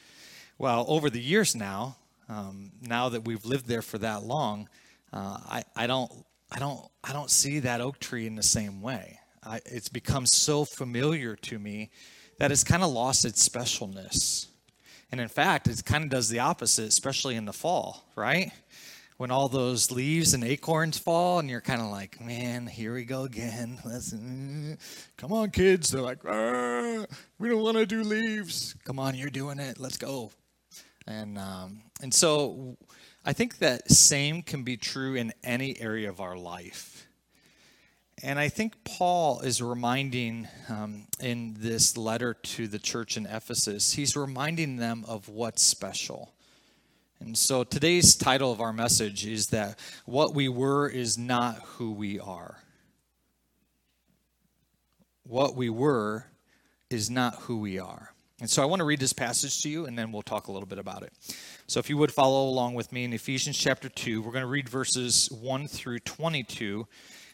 Well, 0.59 0.85
over 0.87 1.09
the 1.09 1.21
years 1.21 1.55
now, 1.55 1.95
um, 2.29 2.71
now 2.81 3.09
that 3.09 3.25
we've 3.25 3.43
lived 3.43 3.67
there 3.67 3.81
for 3.81 3.97
that 3.97 4.23
long, 4.23 4.69
uh, 5.11 5.37
I, 5.49 5.63
I 5.75 5.87
don't 5.87 6.11
I 6.51 6.59
don't 6.59 6.79
I 7.03 7.11
don't 7.11 7.29
see 7.29 7.59
that 7.59 7.81
oak 7.81 7.99
tree 7.99 8.27
in 8.27 8.35
the 8.35 8.43
same 8.43 8.81
way. 8.81 9.19
I, 9.43 9.59
it's 9.65 9.89
become 9.89 10.25
so 10.25 10.63
familiar 10.65 11.35
to 11.35 11.59
me 11.59 11.89
that 12.37 12.51
it's 12.51 12.63
kind 12.63 12.83
of 12.83 12.91
lost 12.91 13.25
its 13.25 13.47
specialness. 13.47 14.47
And 15.11 15.19
in 15.19 15.27
fact, 15.27 15.67
it 15.67 15.83
kind 15.85 16.03
of 16.03 16.09
does 16.09 16.29
the 16.29 16.39
opposite, 16.39 16.87
especially 16.87 17.35
in 17.35 17.45
the 17.45 17.53
fall, 17.53 18.05
right? 18.15 18.51
When 19.17 19.31
all 19.31 19.49
those 19.49 19.91
leaves 19.91 20.33
and 20.33 20.43
acorns 20.43 20.97
fall, 20.97 21.39
and 21.39 21.49
you're 21.49 21.61
kind 21.61 21.81
of 21.81 21.87
like, 21.87 22.21
man, 22.21 22.67
here 22.67 22.93
we 22.93 23.05
go 23.05 23.23
again. 23.23 23.79
Uh, 23.85 24.75
come 25.17 25.33
on, 25.33 25.49
kids. 25.49 25.89
They're 25.89 26.01
like, 26.01 26.23
we 26.23 27.49
don't 27.49 27.63
want 27.63 27.77
to 27.77 27.85
do 27.85 28.03
leaves. 28.03 28.75
Come 28.85 28.99
on, 28.99 29.15
you're 29.15 29.29
doing 29.29 29.59
it. 29.59 29.79
Let's 29.79 29.97
go. 29.97 30.31
And 31.09 31.39
um, 31.39 31.81
and 32.03 32.13
so 32.13 32.77
I 33.25 33.33
think 33.33 33.57
that 33.57 33.89
same 33.89 34.43
can 34.43 34.63
be 34.63 34.77
true 34.77 35.15
in 35.15 35.33
any 35.43 35.79
area 35.81 36.07
of 36.07 36.21
our 36.21 36.37
life. 36.37 37.07
And 38.21 38.37
I 38.37 38.49
think 38.49 38.83
Paul 38.83 39.39
is 39.41 39.61
reminding 39.61 40.47
um, 40.69 41.07
in 41.19 41.55
this 41.57 41.97
letter 41.97 42.33
to 42.33 42.67
the 42.67 42.77
church 42.77 43.17
in 43.17 43.25
Ephesus, 43.25 43.93
he's 43.93 44.15
reminding 44.15 44.77
them 44.77 45.03
of 45.07 45.29
what's 45.29 45.63
special. 45.63 46.33
And 47.19 47.37
so 47.37 47.63
today's 47.63 48.15
title 48.15 48.51
of 48.51 48.61
our 48.61 48.73
message 48.73 49.25
is 49.25 49.47
that 49.47 49.79
what 50.05 50.35
we 50.35 50.47
were 50.47 50.87
is 50.87 51.17
not 51.17 51.55
who 51.55 51.91
we 51.91 52.19
are. 52.19 52.59
What 55.23 55.55
we 55.55 55.69
were 55.69 56.27
is 56.89 57.09
not 57.09 57.35
who 57.35 57.57
we 57.57 57.79
are. 57.79 58.13
And 58.41 58.49
so 58.49 58.61
I 58.63 58.65
want 58.65 58.79
to 58.79 58.85
read 58.85 59.01
this 59.01 59.11
passage 59.11 59.61
to 59.63 59.69
you, 59.69 59.85
and 59.85 59.99
then 59.99 60.13
we'll 60.13 60.21
talk 60.21 60.47
a 60.47 60.51
little 60.51 60.67
bit 60.67 60.79
about 60.79 61.03
it. 61.03 61.11
So 61.67 61.79
if 61.79 61.89
you 61.89 61.97
would 61.97 62.11
follow 62.11 62.47
along 62.47 62.73
with 62.73 62.93
me 62.93 63.03
in 63.03 63.11
Ephesians 63.11 63.57
chapter 63.57 63.89
2, 63.89 64.21
we're 64.21 64.31
going 64.31 64.43
to 64.43 64.47
read 64.47 64.69
verses 64.69 65.29
1 65.29 65.67
through 65.67 65.99
22, 65.99 66.87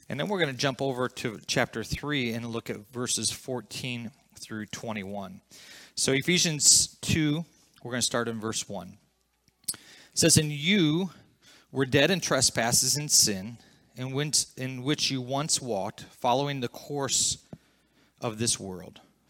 and 0.10 0.20
then 0.20 0.28
we're 0.28 0.40
going 0.40 0.52
to 0.52 0.58
jump 0.58 0.82
over 0.82 1.08
to 1.08 1.40
chapter 1.46 1.84
3 1.84 2.34
and 2.34 2.48
look 2.48 2.72
at 2.72 2.92
verses 2.92 3.30
14 3.30 4.10
through 4.40 4.66
21. 4.66 5.42
So 5.94 6.12
Ephesians 6.12 6.98
2, 7.02 7.46
we're 7.84 7.92
going 7.92 8.02
to 8.02 8.06
start 8.06 8.28
in 8.28 8.40
verse 8.40 8.68
1. 8.68 8.98
It 9.74 9.80
says, 10.16 10.38
And 10.38 10.52
you 10.52 11.12
were 11.72 11.86
dead 11.86 12.10
in 12.10 12.20
trespasses 12.20 12.98
and 12.98 13.12
sin, 13.12 13.60
in 13.96 14.12
which, 14.12 14.46
in 14.58 14.82
which 14.82 15.12
you 15.12 15.22
once 15.22 15.62
walked, 15.62 16.02
following 16.20 16.62
the 16.62 16.68
course 16.68 17.38
of 18.22 18.40
this 18.40 18.60
world 18.60 19.02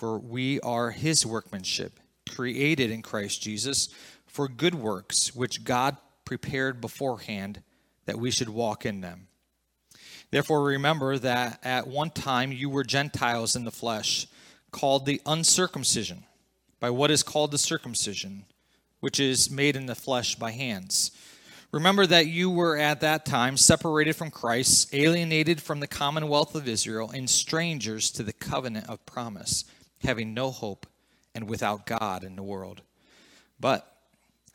For 0.00 0.18
we 0.18 0.58
are 0.60 0.92
his 0.92 1.26
workmanship, 1.26 2.00
created 2.30 2.90
in 2.90 3.02
Christ 3.02 3.42
Jesus 3.42 3.90
for 4.26 4.48
good 4.48 4.74
works, 4.74 5.34
which 5.34 5.62
God 5.62 5.98
prepared 6.24 6.80
beforehand 6.80 7.60
that 8.06 8.18
we 8.18 8.30
should 8.30 8.48
walk 8.48 8.86
in 8.86 9.02
them. 9.02 9.28
Therefore, 10.30 10.64
remember 10.64 11.18
that 11.18 11.60
at 11.62 11.86
one 11.86 12.08
time 12.08 12.50
you 12.50 12.70
were 12.70 12.82
Gentiles 12.82 13.54
in 13.54 13.66
the 13.66 13.70
flesh, 13.70 14.26
called 14.70 15.04
the 15.04 15.20
uncircumcision, 15.26 16.24
by 16.80 16.88
what 16.88 17.10
is 17.10 17.22
called 17.22 17.50
the 17.50 17.58
circumcision, 17.58 18.46
which 19.00 19.20
is 19.20 19.50
made 19.50 19.76
in 19.76 19.84
the 19.84 19.94
flesh 19.94 20.34
by 20.34 20.52
hands. 20.52 21.10
Remember 21.72 22.06
that 22.06 22.26
you 22.26 22.48
were 22.48 22.78
at 22.78 23.02
that 23.02 23.26
time 23.26 23.58
separated 23.58 24.16
from 24.16 24.30
Christ, 24.30 24.94
alienated 24.94 25.60
from 25.60 25.80
the 25.80 25.86
commonwealth 25.86 26.54
of 26.54 26.66
Israel, 26.66 27.10
and 27.10 27.28
strangers 27.28 28.10
to 28.12 28.22
the 28.22 28.32
covenant 28.32 28.88
of 28.88 29.04
promise 29.04 29.66
having 30.02 30.34
no 30.34 30.50
hope 30.50 30.86
and 31.34 31.48
without 31.48 31.86
God 31.86 32.24
in 32.24 32.36
the 32.36 32.42
world. 32.42 32.82
But 33.58 33.86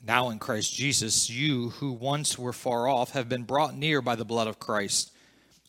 now 0.05 0.29
in 0.29 0.39
Christ 0.39 0.73
Jesus, 0.73 1.29
you 1.29 1.69
who 1.69 1.91
once 1.91 2.37
were 2.37 2.53
far 2.53 2.87
off 2.87 3.11
have 3.11 3.29
been 3.29 3.43
brought 3.43 3.75
near 3.75 4.01
by 4.01 4.15
the 4.15 4.25
blood 4.25 4.47
of 4.47 4.59
Christ. 4.59 5.11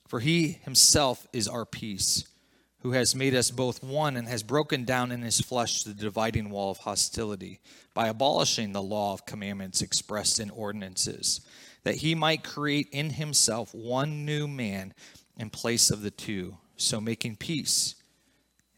For 0.09 0.21
he 0.21 0.59
himself 0.65 1.27
is 1.33 1.49
our 1.49 1.65
peace, 1.65 2.25
who 2.81 2.93
has 2.93 3.15
made 3.15 3.35
us 3.35 3.51
both 3.51 3.83
one 3.83 4.17
and 4.17 4.29
has 4.29 4.43
broken 4.43 4.85
down 4.85 5.11
in 5.11 5.23
his 5.23 5.41
flesh 5.41 5.83
the 5.83 5.95
dividing 5.95 6.51
wall 6.51 6.71
of 6.71 6.79
hostility 6.79 7.61
by 7.95 8.09
abolishing 8.09 8.73
the 8.73 8.83
law 8.83 9.13
of 9.13 9.27
commandments 9.27 9.83
expressed 9.83 10.39
in 10.39 10.51
ordinances, 10.51 11.41
that 11.83 11.97
he 11.97 12.15
might 12.15 12.45
create 12.45 12.89
in 12.93 13.11
himself 13.11 13.75
one 13.75 14.25
new 14.25 14.47
man 14.47 14.95
in 15.39 15.51
place 15.51 15.91
of 15.91 16.03
the 16.03 16.11
two, 16.11 16.57
so 16.77 17.01
making 17.01 17.37
peace 17.37 17.97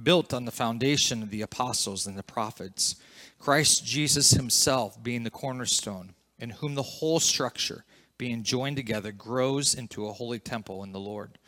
built 0.00 0.32
on 0.32 0.44
the 0.44 0.50
foundation 0.50 1.22
of 1.22 1.30
the 1.30 1.42
apostles 1.42 2.06
and 2.06 2.16
the 2.16 2.22
prophets, 2.22 2.96
Christ 3.38 3.84
Jesus 3.84 4.32
himself 4.32 5.02
being 5.02 5.24
the 5.24 5.30
cornerstone, 5.30 6.14
in 6.38 6.50
whom 6.50 6.74
the 6.74 6.82
whole 6.82 7.20
structure, 7.20 7.84
being 8.18 8.42
joined 8.42 8.76
together, 8.76 9.12
grows 9.12 9.74
into 9.74 10.06
a 10.06 10.12
holy 10.12 10.38
temple 10.38 10.82
in 10.82 10.92
the 10.92 11.00
Lord. 11.00 11.38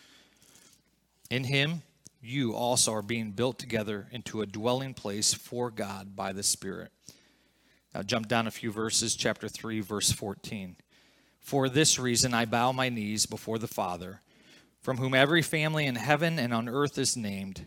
In 1.30 1.44
him, 1.44 1.82
you 2.20 2.54
also 2.54 2.92
are 2.92 3.02
being 3.02 3.32
built 3.32 3.58
together 3.58 4.08
into 4.12 4.42
a 4.42 4.46
dwelling 4.46 4.94
place 4.94 5.34
for 5.34 5.70
God 5.70 6.14
by 6.14 6.32
the 6.32 6.42
Spirit. 6.42 6.92
Now, 7.94 8.02
jump 8.02 8.28
down 8.28 8.46
a 8.46 8.52
few 8.52 8.70
verses, 8.70 9.14
chapter 9.14 9.48
3, 9.48 9.80
verse 9.80 10.12
14. 10.12 10.76
For 11.40 11.68
this 11.68 11.98
reason, 11.98 12.32
I 12.32 12.44
bow 12.44 12.72
my 12.72 12.88
knees 12.88 13.26
before 13.26 13.58
the 13.58 13.66
Father, 13.66 14.20
from 14.80 14.96
whom 14.96 15.14
every 15.14 15.42
family 15.42 15.86
in 15.86 15.96
heaven 15.96 16.38
and 16.38 16.54
on 16.54 16.68
earth 16.68 16.96
is 16.96 17.16
named 17.16 17.66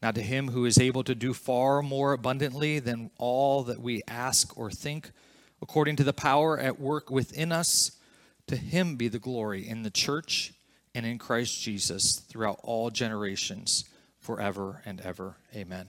Now, 0.00 0.12
to 0.12 0.22
him 0.22 0.48
who 0.48 0.64
is 0.64 0.78
able 0.78 1.02
to 1.04 1.14
do 1.14 1.34
far 1.34 1.82
more 1.82 2.12
abundantly 2.12 2.78
than 2.78 3.10
all 3.18 3.64
that 3.64 3.80
we 3.80 4.02
ask 4.06 4.56
or 4.56 4.70
think, 4.70 5.10
according 5.60 5.96
to 5.96 6.04
the 6.04 6.12
power 6.12 6.58
at 6.58 6.78
work 6.78 7.10
within 7.10 7.50
us, 7.50 7.92
to 8.46 8.56
him 8.56 8.96
be 8.96 9.08
the 9.08 9.18
glory 9.18 9.68
in 9.68 9.82
the 9.82 9.90
church 9.90 10.52
and 10.94 11.04
in 11.04 11.18
Christ 11.18 11.60
Jesus 11.60 12.16
throughout 12.16 12.60
all 12.62 12.90
generations, 12.90 13.84
forever 14.20 14.82
and 14.86 15.00
ever. 15.00 15.36
Amen. 15.54 15.88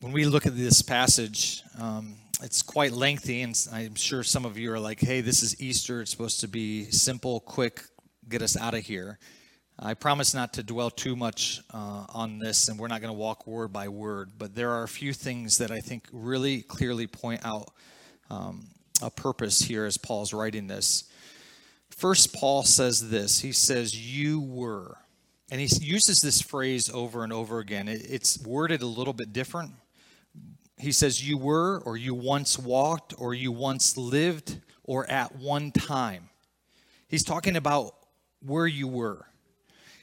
When 0.00 0.12
we 0.12 0.26
look 0.26 0.46
at 0.46 0.56
this 0.56 0.82
passage, 0.82 1.62
um, 1.80 2.16
it's 2.42 2.62
quite 2.62 2.92
lengthy, 2.92 3.42
and 3.42 3.58
I'm 3.72 3.96
sure 3.96 4.22
some 4.22 4.44
of 4.44 4.56
you 4.56 4.72
are 4.72 4.78
like, 4.78 5.00
hey, 5.00 5.22
this 5.22 5.42
is 5.42 5.60
Easter. 5.60 6.02
It's 6.02 6.10
supposed 6.10 6.40
to 6.40 6.48
be 6.48 6.84
simple, 6.90 7.40
quick, 7.40 7.82
get 8.28 8.42
us 8.42 8.56
out 8.56 8.74
of 8.74 8.84
here. 8.84 9.18
I 9.80 9.94
promise 9.94 10.34
not 10.34 10.54
to 10.54 10.64
dwell 10.64 10.90
too 10.90 11.14
much 11.14 11.60
uh, 11.72 12.04
on 12.12 12.40
this, 12.40 12.68
and 12.68 12.76
we're 12.76 12.88
not 12.88 13.00
going 13.00 13.14
to 13.14 13.18
walk 13.18 13.46
word 13.46 13.72
by 13.72 13.86
word, 13.86 14.32
but 14.36 14.52
there 14.52 14.72
are 14.72 14.82
a 14.82 14.88
few 14.88 15.12
things 15.12 15.58
that 15.58 15.70
I 15.70 15.78
think 15.78 16.08
really 16.12 16.62
clearly 16.62 17.06
point 17.06 17.46
out 17.46 17.70
um, 18.28 18.66
a 19.00 19.08
purpose 19.08 19.60
here 19.60 19.84
as 19.84 19.96
Paul's 19.96 20.32
writing 20.32 20.66
this. 20.66 21.04
First, 21.90 22.34
Paul 22.34 22.64
says 22.64 23.08
this 23.08 23.40
He 23.40 23.52
says, 23.52 23.96
You 23.96 24.40
were. 24.40 24.96
And 25.50 25.60
he 25.60 25.68
uses 25.80 26.20
this 26.20 26.42
phrase 26.42 26.90
over 26.90 27.22
and 27.22 27.32
over 27.32 27.60
again. 27.60 27.86
It's 27.88 28.38
worded 28.40 28.82
a 28.82 28.86
little 28.86 29.14
bit 29.14 29.32
different. 29.32 29.70
He 30.76 30.90
says, 30.90 31.26
You 31.26 31.38
were, 31.38 31.80
or 31.84 31.96
you 31.96 32.14
once 32.14 32.58
walked, 32.58 33.14
or 33.16 33.32
you 33.32 33.52
once 33.52 33.96
lived, 33.96 34.60
or 34.82 35.08
at 35.08 35.36
one 35.36 35.70
time. 35.70 36.30
He's 37.06 37.22
talking 37.22 37.56
about 37.56 37.94
where 38.44 38.66
you 38.66 38.88
were. 38.88 39.24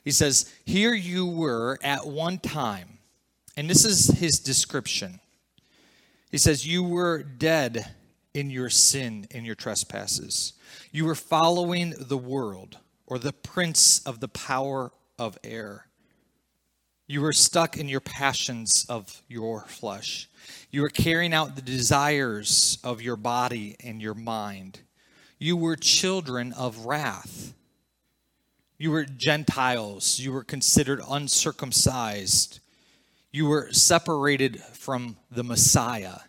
He 0.05 0.11
says, 0.11 0.53
Here 0.63 0.93
you 0.93 1.25
were 1.25 1.77
at 1.83 2.07
one 2.07 2.37
time. 2.37 2.99
And 3.57 3.69
this 3.69 3.83
is 3.83 4.07
his 4.07 4.39
description. 4.39 5.19
He 6.31 6.37
says, 6.37 6.65
You 6.65 6.83
were 6.83 7.23
dead 7.23 7.93
in 8.33 8.49
your 8.49 8.69
sin, 8.69 9.27
in 9.31 9.43
your 9.43 9.55
trespasses. 9.55 10.53
You 10.91 11.05
were 11.05 11.15
following 11.15 11.93
the 11.97 12.17
world 12.17 12.77
or 13.07 13.17
the 13.17 13.33
prince 13.33 14.05
of 14.05 14.19
the 14.19 14.27
power 14.27 14.91
of 15.17 15.37
air. 15.43 15.87
You 17.07 17.21
were 17.21 17.33
stuck 17.33 17.77
in 17.77 17.87
your 17.87 17.99
passions 17.99 18.85
of 18.89 19.21
your 19.27 19.61
flesh. 19.61 20.29
You 20.71 20.81
were 20.81 20.89
carrying 20.89 21.33
out 21.33 21.55
the 21.55 21.61
desires 21.61 22.77
of 22.83 23.01
your 23.01 23.15
body 23.15 23.75
and 23.79 24.01
your 24.01 24.15
mind. 24.15 24.79
You 25.39 25.55
were 25.55 25.75
children 25.75 26.51
of 26.53 26.85
wrath. 26.85 27.53
You 28.77 28.91
were 28.91 29.05
Gentiles. 29.05 30.19
You 30.19 30.31
were 30.31 30.43
considered 30.43 31.01
uncircumcised. 31.07 32.59
You 33.31 33.47
were 33.47 33.69
separated 33.71 34.61
from 34.61 35.17
the 35.31 35.43
Messiah. 35.43 36.19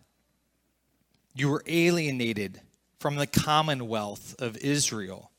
You 1.34 1.50
were 1.50 1.64
alienated 1.66 2.60
from 2.98 3.16
the 3.16 3.26
commonwealth 3.26 4.34
of 4.40 4.56
Israel. 4.58 5.30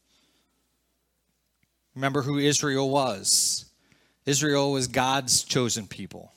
Remember 1.95 2.21
who 2.21 2.37
Israel 2.37 2.89
was. 2.89 3.65
Israel 4.25 4.71
was 4.71 4.87
God's 4.87 5.43
chosen 5.43 5.87
people. 5.87 6.33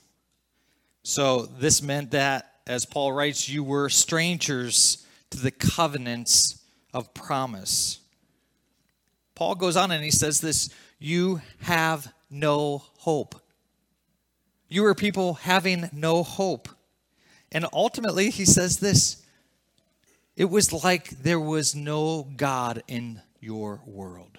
So 1.02 1.46
this 1.46 1.82
meant 1.82 2.12
that, 2.12 2.52
as 2.66 2.86
Paul 2.86 3.12
writes, 3.12 3.48
you 3.48 3.64
were 3.64 3.88
strangers 3.88 5.06
to 5.30 5.38
the 5.38 5.50
covenants 5.50 6.62
of 6.94 7.12
promise. 7.14 7.98
Paul 9.40 9.54
goes 9.54 9.74
on 9.74 9.90
and 9.90 10.04
he 10.04 10.10
says 10.10 10.42
this 10.42 10.68
you 10.98 11.40
have 11.62 12.12
no 12.28 12.82
hope. 12.98 13.40
You 14.68 14.84
are 14.84 14.94
people 14.94 15.32
having 15.32 15.88
no 15.94 16.22
hope. 16.22 16.68
And 17.50 17.64
ultimately, 17.72 18.28
he 18.28 18.44
says 18.44 18.80
this 18.80 19.24
it 20.36 20.44
was 20.44 20.84
like 20.84 21.08
there 21.22 21.40
was 21.40 21.74
no 21.74 22.28
God 22.36 22.82
in 22.86 23.22
your 23.40 23.80
world. 23.86 24.36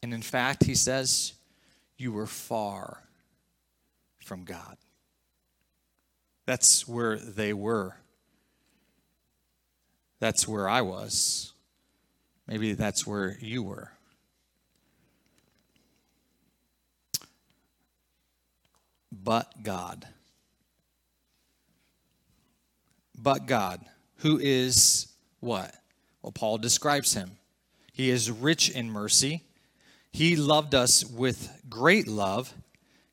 And 0.00 0.14
in 0.14 0.22
fact, 0.22 0.62
he 0.62 0.76
says, 0.76 1.32
you 1.96 2.12
were 2.12 2.28
far 2.28 3.02
from 4.20 4.44
God. 4.44 4.76
That's 6.46 6.86
where 6.86 7.18
they 7.18 7.52
were. 7.52 7.96
That's 10.20 10.48
where 10.48 10.68
I 10.68 10.82
was. 10.82 11.52
Maybe 12.46 12.72
that's 12.72 13.06
where 13.06 13.36
you 13.40 13.62
were. 13.62 13.92
But 19.12 19.62
God 19.62 20.06
but 23.18 23.46
God, 23.46 23.84
who 24.18 24.38
is 24.38 25.08
what? 25.40 25.74
Well, 26.22 26.32
Paul 26.32 26.58
describes 26.58 27.14
him. 27.14 27.32
He 27.92 28.10
is 28.10 28.30
rich 28.30 28.70
in 28.70 28.90
mercy. 28.90 29.42
He 30.12 30.36
loved 30.36 30.74
us 30.74 31.04
with 31.04 31.62
great 31.68 32.06
love. 32.06 32.54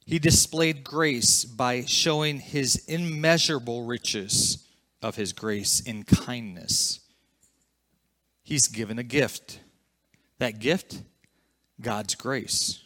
He 0.05 0.19
displayed 0.19 0.83
grace 0.83 1.43
by 1.43 1.85
showing 1.85 2.39
his 2.39 2.85
immeasurable 2.87 3.85
riches 3.85 4.64
of 5.05 5.15
his 5.15 5.33
grace 5.33 5.79
in 5.81 6.03
kindness. 6.03 6.99
He's 8.41 8.67
given 8.67 8.97
a 8.97 9.03
gift. 9.03 9.59
That 10.39 10.57
gift, 10.57 11.03
God's 11.79 12.15
grace. 12.15 12.83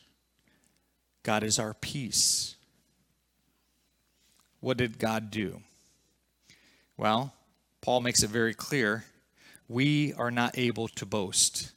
God 1.23 1.43
is 1.43 1.57
our 1.59 1.73
peace. 1.73 2.55
What 4.59 4.75
did 4.75 4.99
God 4.99 5.31
do? 5.31 5.61
Well, 6.97 7.33
Paul 7.79 8.01
makes 8.01 8.21
it 8.21 8.29
very 8.29 8.53
clear 8.53 9.05
we 9.69 10.13
are 10.15 10.31
not 10.31 10.57
able 10.57 10.89
to 10.89 11.05
boast. 11.05 11.71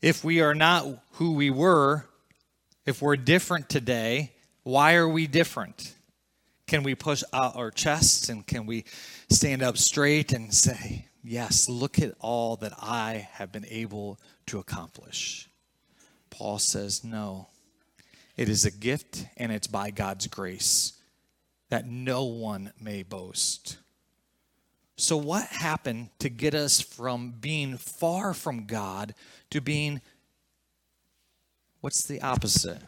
If 0.00 0.22
we 0.22 0.40
are 0.40 0.54
not 0.54 0.86
who 1.14 1.32
we 1.32 1.50
were, 1.50 2.06
if 2.86 3.02
we're 3.02 3.16
different 3.16 3.68
today, 3.68 4.34
why 4.62 4.94
are 4.94 5.08
we 5.08 5.26
different? 5.26 5.94
Can 6.68 6.82
we 6.82 6.94
push 6.94 7.24
out 7.32 7.56
our 7.56 7.70
chests 7.70 8.28
and 8.28 8.46
can 8.46 8.66
we 8.66 8.84
stand 9.30 9.62
up 9.62 9.78
straight 9.78 10.32
and 10.32 10.52
say, 10.52 11.06
Yes, 11.24 11.66
look 11.68 11.98
at 11.98 12.14
all 12.20 12.56
that 12.56 12.74
I 12.78 13.28
have 13.32 13.50
been 13.50 13.64
able 13.70 14.20
to 14.46 14.58
accomplish? 14.58 15.48
Paul 16.28 16.58
says, 16.58 17.02
No. 17.02 17.48
It 18.36 18.50
is 18.50 18.66
a 18.66 18.70
gift 18.70 19.26
and 19.38 19.50
it's 19.50 19.66
by 19.66 19.90
God's 19.90 20.26
grace 20.26 20.92
that 21.70 21.86
no 21.86 22.24
one 22.24 22.72
may 22.78 23.02
boast. 23.02 23.78
So, 24.96 25.16
what 25.16 25.46
happened 25.46 26.10
to 26.18 26.28
get 26.28 26.54
us 26.54 26.82
from 26.82 27.30
being 27.40 27.78
far 27.78 28.34
from 28.34 28.66
God 28.66 29.14
to 29.50 29.62
being, 29.62 30.02
what's 31.80 32.04
the 32.04 32.20
opposite? 32.20 32.82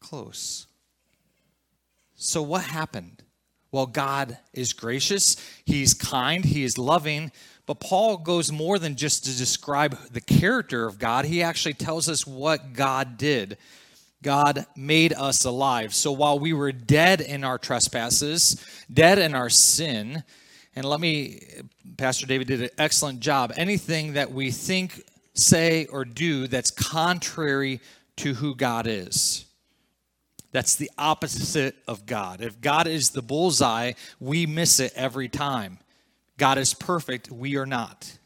Close. 0.00 0.66
So, 2.16 2.42
what 2.42 2.64
happened? 2.64 3.22
Well, 3.70 3.86
God 3.86 4.38
is 4.52 4.72
gracious, 4.72 5.36
He's 5.64 5.94
kind, 5.94 6.44
He 6.44 6.64
is 6.64 6.78
loving, 6.78 7.30
but 7.66 7.80
Paul 7.80 8.16
goes 8.18 8.50
more 8.52 8.78
than 8.78 8.96
just 8.96 9.24
to 9.24 9.36
describe 9.36 9.98
the 10.12 10.20
character 10.20 10.86
of 10.86 10.98
God. 10.98 11.24
He 11.24 11.42
actually 11.42 11.74
tells 11.74 12.08
us 12.08 12.26
what 12.26 12.72
God 12.72 13.18
did. 13.18 13.58
God 14.22 14.66
made 14.76 15.12
us 15.12 15.44
alive. 15.44 15.94
So 15.94 16.12
while 16.12 16.38
we 16.38 16.52
were 16.52 16.72
dead 16.72 17.20
in 17.20 17.44
our 17.44 17.58
trespasses, 17.58 18.64
dead 18.92 19.18
in 19.18 19.34
our 19.34 19.50
sin, 19.50 20.24
and 20.74 20.84
let 20.84 21.00
me, 21.00 21.40
Pastor 21.96 22.26
David 22.26 22.46
did 22.46 22.62
an 22.62 22.70
excellent 22.76 23.20
job. 23.20 23.52
Anything 23.56 24.12
that 24.12 24.30
we 24.30 24.50
think, 24.50 25.02
say, 25.34 25.86
or 25.86 26.04
do 26.04 26.46
that's 26.46 26.70
contrary 26.70 27.80
to 28.16 28.34
who 28.34 28.54
God 28.54 28.86
is. 28.86 29.45
That's 30.56 30.76
the 30.76 30.90
opposite 30.96 31.76
of 31.86 32.06
God. 32.06 32.40
If 32.40 32.62
God 32.62 32.86
is 32.86 33.10
the 33.10 33.20
bullseye, 33.20 33.92
we 34.18 34.46
miss 34.46 34.80
it 34.80 34.90
every 34.96 35.28
time. 35.28 35.80
God 36.38 36.56
is 36.56 36.72
perfect, 36.72 37.30
we 37.30 37.56
are 37.56 37.66
not. 37.66 38.16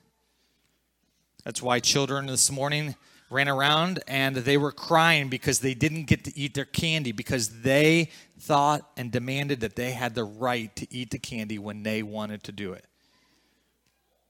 That's 1.45 1.61
why 1.61 1.81
children 1.81 2.27
this 2.27 2.49
morning 2.49 2.95
ran 3.31 3.49
around 3.49 3.99
and 4.07 4.37
they 4.37 4.57
were 4.57 4.71
crying 4.71 5.29
because 5.29 5.59
they 5.59 5.75
didn't 5.75 6.05
get 6.05 6.23
to 6.23 6.39
eat 6.39 6.55
their 6.55 6.67
candy 6.67 7.11
because 7.11 7.63
they 7.63 8.11
thought 8.39 8.89
and 8.97 9.11
demanded 9.11 9.59
that 9.63 9.75
they 9.75 9.91
had 9.91 10.15
the 10.15 10.23
right 10.23 10.77
to 10.77 10.87
eat 10.95 11.11
the 11.11 11.19
candy 11.19 11.59
when 11.59 11.83
they 11.83 12.01
wanted 12.05 12.45
to 12.45 12.53
do 12.53 12.75
it. 12.75 12.85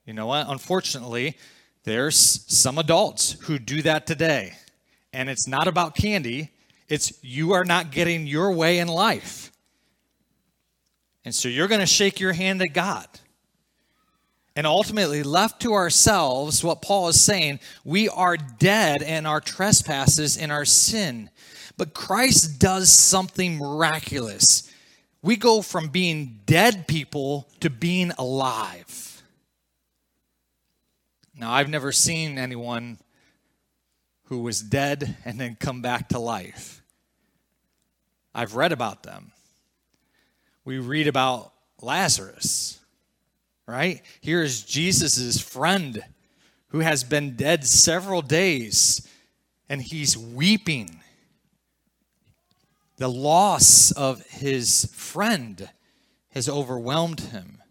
You 0.06 0.14
know 0.14 0.24
what? 0.24 0.48
Unfortunately, 0.48 1.36
there's 1.84 2.16
some 2.16 2.78
adults 2.78 3.32
who 3.42 3.58
do 3.58 3.82
that 3.82 4.06
today. 4.06 4.54
And 5.12 5.28
it's 5.28 5.46
not 5.46 5.68
about 5.68 5.94
candy, 5.94 6.50
it's 6.90 7.12
you 7.22 7.52
are 7.52 7.64
not 7.64 7.92
getting 7.92 8.26
your 8.26 8.52
way 8.52 8.80
in 8.80 8.88
life. 8.88 9.50
And 11.24 11.34
so 11.34 11.48
you're 11.48 11.68
going 11.68 11.80
to 11.80 11.86
shake 11.86 12.20
your 12.20 12.32
hand 12.32 12.60
at 12.60 12.74
God. 12.74 13.06
And 14.56 14.66
ultimately, 14.66 15.22
left 15.22 15.62
to 15.62 15.72
ourselves, 15.74 16.64
what 16.64 16.82
Paul 16.82 17.08
is 17.08 17.20
saying, 17.20 17.60
we 17.84 18.08
are 18.08 18.36
dead 18.36 19.00
in 19.00 19.24
our 19.24 19.40
trespasses, 19.40 20.36
in 20.36 20.50
our 20.50 20.64
sin. 20.64 21.30
But 21.76 21.94
Christ 21.94 22.58
does 22.58 22.90
something 22.90 23.56
miraculous. 23.56 24.70
We 25.22 25.36
go 25.36 25.62
from 25.62 25.88
being 25.88 26.40
dead 26.46 26.88
people 26.88 27.48
to 27.60 27.70
being 27.70 28.10
alive. 28.18 29.22
Now, 31.34 31.52
I've 31.52 31.70
never 31.70 31.92
seen 31.92 32.36
anyone 32.36 32.98
who 34.24 34.40
was 34.40 34.60
dead 34.60 35.16
and 35.24 35.40
then 35.40 35.56
come 35.58 35.80
back 35.80 36.08
to 36.10 36.18
life. 36.18 36.79
I've 38.40 38.56
read 38.56 38.72
about 38.72 39.02
them. 39.02 39.32
We 40.64 40.78
read 40.78 41.06
about 41.06 41.52
Lazarus 41.80 42.80
right? 43.70 44.02
Here's 44.20 44.64
Jesus' 44.64 45.40
friend 45.40 46.04
who 46.68 46.80
has 46.80 47.04
been 47.04 47.36
dead 47.36 47.64
several 47.64 48.20
days 48.20 49.06
and 49.68 49.80
he's 49.80 50.18
weeping. 50.18 51.00
The 52.96 53.08
loss 53.08 53.92
of 53.92 54.26
his 54.26 54.90
friend 54.92 55.70
has 56.30 56.48
overwhelmed 56.48 57.20
him. 57.20 57.62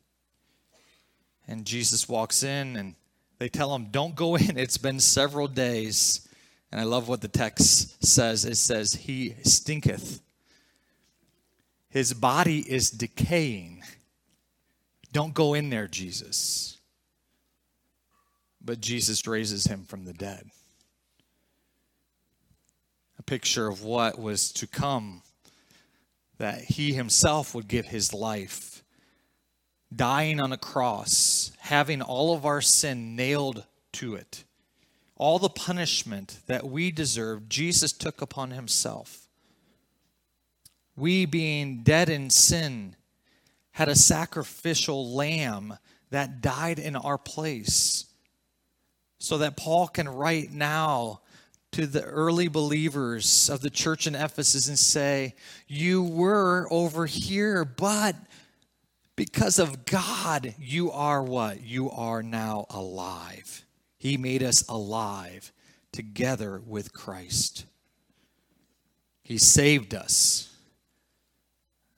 And 1.48 1.66
Jesus 1.66 2.08
walks 2.08 2.44
in 2.44 2.78
and 2.78 2.96
they 3.38 3.50
tell 3.50 3.76
him, 3.76 3.88
Don't 3.92 4.16
go 4.16 4.36
in. 4.38 4.58
It's 4.58 4.78
been 4.78 5.00
several 5.00 5.48
days. 5.48 6.28
And 6.72 6.80
I 6.80 6.86
love 6.86 7.10
what 7.10 7.22
the 7.22 7.28
text 7.28 8.06
says 8.06 8.46
it 8.46 8.56
says, 8.56 8.94
He 8.94 9.36
stinketh. 9.44 10.22
His 11.90 12.14
body 12.14 12.60
is 12.60 12.92
decaying. 12.92 13.84
Don't 15.12 15.34
go 15.34 15.54
in 15.54 15.70
there, 15.70 15.88
Jesus. 15.88 16.78
But 18.62 18.80
Jesus 18.80 19.26
raises 19.26 19.66
him 19.66 19.86
from 19.86 20.06
the 20.06 20.14
dead. 20.14 20.52
A 23.18 23.24
picture 23.24 23.68
of 23.68 23.84
what 23.84 24.20
was 24.20 24.52
to 24.54 24.68
come, 24.68 25.24
that 26.38 26.62
he 26.62 26.94
himself 26.94 27.56
would 27.56 27.68
give 27.68 27.88
his 27.88 28.14
life, 28.14 28.84
dying 29.94 30.40
on 30.40 30.52
a 30.52 30.58
cross, 30.58 31.52
having 31.60 32.02
all 32.02 32.36
of 32.36 32.46
our 32.46 32.62
sin 32.62 33.16
nailed 33.16 33.66
to 33.94 34.14
it. 34.14 34.44
All 35.16 35.40
the 35.40 35.50
punishment 35.50 36.40
that 36.46 36.66
we 36.66 36.92
deserve, 36.92 37.50
Jesus 37.50 37.92
took 37.92 38.22
upon 38.22 38.52
himself. 38.52 39.29
We, 41.00 41.26
being 41.26 41.84
dead 41.84 42.10
in 42.10 42.30
sin, 42.30 42.96
had 43.72 43.88
a 43.88 43.96
sacrificial 43.96 45.16
lamb 45.16 45.78
that 46.10 46.42
died 46.42 46.80
in 46.80 46.96
our 46.96 47.18
place. 47.18 48.06
So 49.20 49.38
that 49.40 49.58
Paul 49.58 49.88
can 49.88 50.08
write 50.08 50.52
now 50.52 51.22
to 51.72 51.86
the 51.86 52.04
early 52.04 52.48
believers 52.48 53.50
of 53.50 53.62
the 53.62 53.70
church 53.70 54.08
in 54.08 54.16
Ephesus 54.16 54.68
and 54.68 54.80
say, 54.80 55.36
You 55.68 56.04
were 56.04 56.68
over 56.72 57.06
here, 57.06 57.64
but 57.64 58.16
because 59.16 59.60
of 59.60 59.86
God, 59.86 60.56
you 60.58 60.92
are 60.92 61.22
what? 61.22 61.62
You 61.62 61.92
are 61.92 62.24
now 62.24 62.66
alive. 62.70 63.66
He 63.98 64.16
made 64.16 64.42
us 64.42 64.68
alive 64.70 65.52
together 65.92 66.62
with 66.66 66.94
Christ. 66.94 67.66
He 69.22 69.38
saved 69.38 69.94
us. 69.94 70.49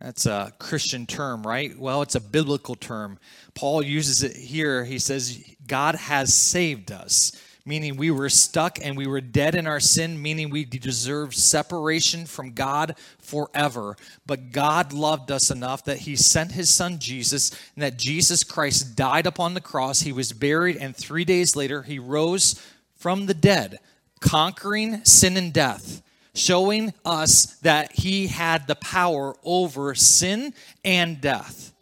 That's 0.02 0.26
a 0.26 0.52
Christian 0.58 1.06
term, 1.06 1.44
right? 1.44 1.78
Well, 1.78 2.02
it's 2.02 2.16
a 2.16 2.22
biblical 2.22 2.76
term. 2.76 3.20
Paul 3.54 3.84
uses 3.84 4.24
it 4.24 4.36
here. 4.36 4.84
He 4.84 4.98
says, 4.98 5.44
God 5.68 5.94
has 5.94 6.34
saved 6.34 6.92
us, 6.92 7.32
meaning 7.66 7.98
we 7.98 8.10
were 8.10 8.30
stuck 8.30 8.80
and 8.82 8.98
we 8.98 9.06
were 9.06 9.22
dead 9.22 9.54
in 9.54 9.68
our 9.68 9.80
sin, 9.80 10.20
meaning 10.20 10.50
we 10.50 10.66
deserved 10.66 11.36
separation 11.36 12.26
from 12.26 12.54
God 12.54 12.96
forever. 13.20 13.96
But 14.26 14.52
God 14.52 14.92
loved 14.92 15.30
us 15.30 15.52
enough 15.52 15.86
that 15.86 16.00
he 16.00 16.16
sent 16.16 16.54
his 16.54 16.72
son 16.72 16.98
Jesus, 16.98 17.52
and 17.76 17.84
that 17.84 17.98
Jesus 17.98 18.44
Christ 18.44 18.96
died 18.96 19.28
upon 19.28 19.54
the 19.54 19.62
cross. 19.62 20.02
He 20.02 20.12
was 20.12 20.34
buried, 20.34 20.78
and 20.78 20.96
three 20.96 21.26
days 21.26 21.56
later, 21.56 21.84
he 21.84 22.00
rose 22.00 22.60
from 22.96 23.28
the 23.28 23.36
dead, 23.36 23.78
conquering 24.20 25.06
sin 25.06 25.38
and 25.38 25.54
death 25.54 26.02
showing 26.34 26.94
us 27.04 27.58
that 27.62 27.91
he 27.91 28.28
had 28.28 28.67
the 28.67 28.76
power 28.76 29.36
over 29.44 29.94
sin 29.96 30.54
and 30.84 31.20
death. 31.20 31.74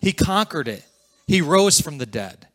He 0.00 0.12
conquered 0.12 0.68
it, 0.68 0.84
he 1.26 1.40
rose 1.40 1.80
from 1.80 1.98
the 1.98 2.06
dead. 2.06 2.46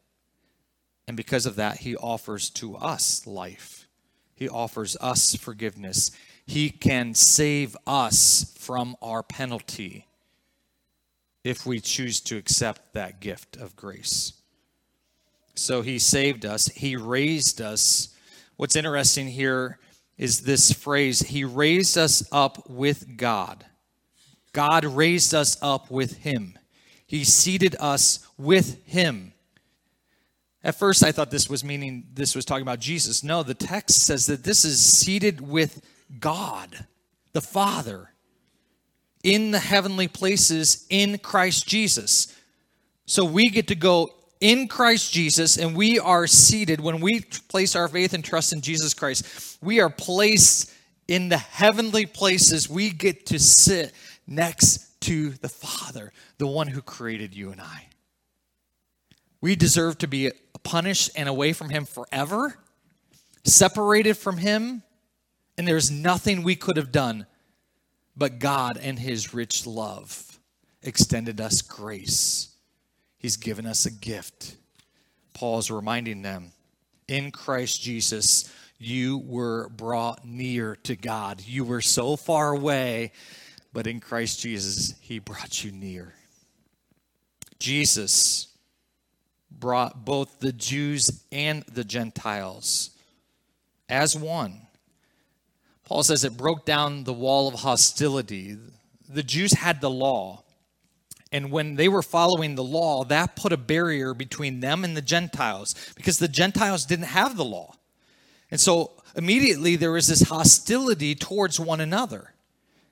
And 1.07 1.15
because 1.15 1.45
of 1.45 1.57
that, 1.57 1.77
he 1.77 1.95
offers 1.95 2.49
to 2.51 2.75
us 2.77 3.27
life, 3.27 3.87
he 4.35 4.49
offers 4.49 4.97
us 4.99 5.35
forgiveness. 5.35 6.11
He 6.47 6.69
can 6.69 7.15
save 7.15 7.75
us 7.87 8.53
from 8.59 8.95
our 9.01 9.23
penalty 9.23 10.05
if 11.43 11.65
we 11.65 11.79
choose 11.79 12.21
to 12.21 12.37
accept 12.37 12.93
that 12.93 13.19
gift 13.19 13.57
of 13.57 13.75
grace. 13.75 14.33
So 15.55 15.81
he 15.81 15.97
saved 15.97 16.45
us, 16.45 16.67
he 16.67 16.95
raised 16.95 17.61
us. 17.61 18.09
What's 18.57 18.75
interesting 18.75 19.27
here 19.27 19.79
is 20.17 20.41
this 20.41 20.71
phrase 20.71 21.19
He 21.19 21.43
raised 21.43 21.97
us 21.97 22.27
up 22.31 22.69
with 22.69 23.17
God. 23.17 23.65
God 24.53 24.85
raised 24.85 25.33
us 25.33 25.57
up 25.61 25.91
with 25.91 26.17
Him. 26.17 26.57
He 27.05 27.23
seated 27.23 27.75
us 27.79 28.25
with 28.37 28.83
Him. 28.85 29.33
At 30.63 30.75
first, 30.75 31.03
I 31.03 31.11
thought 31.11 31.29
this 31.29 31.49
was 31.49 31.63
meaning 31.63 32.07
this 32.13 32.35
was 32.35 32.43
talking 32.43 32.63
about 32.63 32.79
Jesus. 32.79 33.23
No, 33.23 33.43
the 33.43 33.53
text 33.53 34.01
says 34.01 34.25
that 34.25 34.43
this 34.43 34.65
is 34.65 34.79
seated 34.79 35.39
with 35.39 35.85
God, 36.19 36.85
the 37.33 37.41
Father, 37.41 38.09
in 39.23 39.51
the 39.51 39.59
heavenly 39.59 40.07
places 40.07 40.87
in 40.89 41.19
Christ 41.19 41.67
Jesus. 41.67 42.35
So 43.05 43.23
we 43.25 43.49
get 43.49 43.67
to 43.67 43.75
go 43.75 44.09
in 44.45 44.67
Christ 44.67 45.11
Jesus, 45.11 45.57
and 45.57 45.75
we 45.75 45.97
are 45.97 46.27
seated 46.27 46.79
when 46.79 47.01
we 47.01 47.21
place 47.21 47.75
our 47.75 47.87
faith 47.87 48.13
and 48.13 48.23
trust 48.23 48.53
in 48.53 48.61
Jesus 48.61 48.93
Christ. 48.93 49.57
We 49.59 49.79
are 49.79 49.89
placed 49.89 50.71
in 51.07 51.29
the 51.29 51.37
heavenly 51.37 52.05
places. 52.05 52.69
We 52.69 52.91
get 52.91 53.25
to 53.27 53.39
sit 53.39 53.91
next 54.27 55.01
to 55.01 55.31
the 55.31 55.49
Father, 55.49 56.13
the 56.37 56.45
one 56.45 56.67
who 56.67 56.83
created 56.83 57.33
you 57.33 57.51
and 57.51 57.59
I. 57.59 57.87
We 59.41 59.55
deserve 59.55 59.97
to 59.99 60.07
be 60.07 60.31
punished 60.61 61.09
and 61.15 61.27
away 61.27 61.51
from 61.51 61.71
Him 61.71 61.85
forever, 61.85 62.55
separated 63.45 64.15
from 64.15 64.37
Him, 64.37 64.83
and 65.57 65.67
there's 65.67 65.89
nothing 65.89 66.43
we 66.43 66.55
could 66.55 66.77
have 66.77 66.91
done. 66.91 67.25
But 68.15 68.37
God, 68.37 68.77
and 68.79 68.99
His 68.99 69.33
rich 69.33 69.65
love, 69.65 70.39
extended 70.83 71.41
us 71.41 71.63
grace 71.63 72.54
He's 73.25 73.37
given 73.37 73.65
us 73.65 73.87
a 73.87 73.91
gift. 73.91 74.55
Paul 75.33 75.57
is 75.57 75.71
reminding 75.71 76.21
them 76.21 76.51
in 77.07 77.31
Christ 77.31 77.81
Jesus, 77.81 78.53
you 78.77 79.17
were 79.17 79.67
brought 79.69 80.23
near 80.23 80.75
to 80.83 80.95
God. 80.95 81.41
You 81.43 81.63
were 81.63 81.81
so 81.81 82.17
far 82.17 82.51
away, 82.51 83.13
but 83.73 83.87
in 83.87 83.99
Christ 83.99 84.41
Jesus, 84.41 84.93
He 85.01 85.17
brought 85.17 85.63
you 85.63 85.71
near. 85.71 86.13
Jesus 87.57 88.49
brought 89.49 90.05
both 90.05 90.39
the 90.39 90.53
Jews 90.53 91.23
and 91.31 91.63
the 91.63 91.83
Gentiles 91.83 92.91
as 93.89 94.15
one. 94.15 94.67
Paul 95.83 96.03
says 96.03 96.23
it 96.23 96.37
broke 96.37 96.63
down 96.63 97.05
the 97.05 97.11
wall 97.11 97.47
of 97.47 97.55
hostility. 97.55 98.55
The 99.09 99.23
Jews 99.23 99.53
had 99.53 99.81
the 99.81 99.89
law, 99.89 100.43
and 101.35 101.51
when 101.51 101.75
they 101.75 101.89
were 101.89 102.01
following 102.01 102.55
the 102.55 102.63
law, 102.63 103.03
that 103.03 103.35
put 103.35 103.51
a 103.51 103.57
barrier 103.57 104.13
between 104.13 104.61
them 104.61 104.85
and 104.85 104.95
the 104.95 105.01
Gentiles 105.01 105.75
because 105.93 106.17
the 106.17 106.29
Gentiles 106.29 106.85
didn't 106.85 107.07
have 107.07 107.35
the 107.35 107.43
law. 107.43 107.75
And 108.49 108.61
so 108.61 108.93
immediately 109.17 109.75
there 109.75 109.91
was 109.91 110.07
this 110.07 110.21
hostility 110.21 111.13
towards 111.13 111.59
one 111.59 111.81
another. 111.81 112.35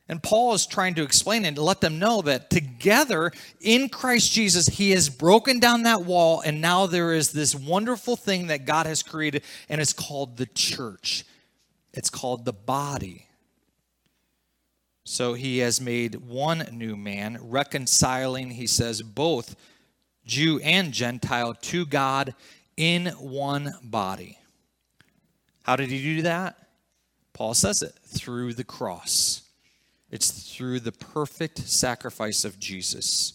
And 0.09 0.21
Paul 0.21 0.53
is 0.53 0.67
trying 0.67 0.95
to 0.95 1.03
explain 1.03 1.45
and 1.45 1.55
to 1.55 1.61
let 1.61 1.79
them 1.79 1.99
know 1.99 2.21
that 2.23 2.49
together 2.49 3.31
in 3.61 3.87
Christ 3.87 4.33
Jesus, 4.33 4.67
he 4.67 4.91
has 4.91 5.07
broken 5.07 5.61
down 5.61 5.83
that 5.83 6.03
wall, 6.03 6.41
and 6.41 6.59
now 6.59 6.85
there 6.85 7.13
is 7.13 7.31
this 7.31 7.55
wonderful 7.55 8.17
thing 8.17 8.47
that 8.47 8.65
God 8.65 8.87
has 8.87 9.01
created, 9.01 9.43
and 9.69 9.79
it's 9.79 9.93
called 9.93 10.35
the 10.35 10.47
church. 10.47 11.23
It's 11.93 12.09
called 12.09 12.43
the 12.43 12.51
body. 12.51 13.29
So 15.05 15.33
he 15.33 15.57
has 15.59 15.81
made 15.81 16.15
one 16.15 16.67
new 16.71 16.95
man, 16.95 17.37
reconciling, 17.41 18.51
he 18.51 18.67
says, 18.67 19.01
both 19.01 19.55
Jew 20.25 20.59
and 20.63 20.93
Gentile, 20.93 21.53
to 21.53 21.85
God 21.85 22.33
in 22.77 23.07
one 23.19 23.73
body. 23.83 24.37
How 25.63 25.75
did 25.75 25.89
he 25.89 26.01
do 26.01 26.21
that? 26.23 26.57
Paul 27.33 27.53
says 27.53 27.81
it 27.81 27.93
through 28.05 28.53
the 28.53 28.63
cross. 28.63 29.41
It's 30.09 30.53
through 30.55 30.81
the 30.81 30.91
perfect 30.91 31.59
sacrifice 31.59 32.45
of 32.45 32.59
Jesus. 32.59 33.33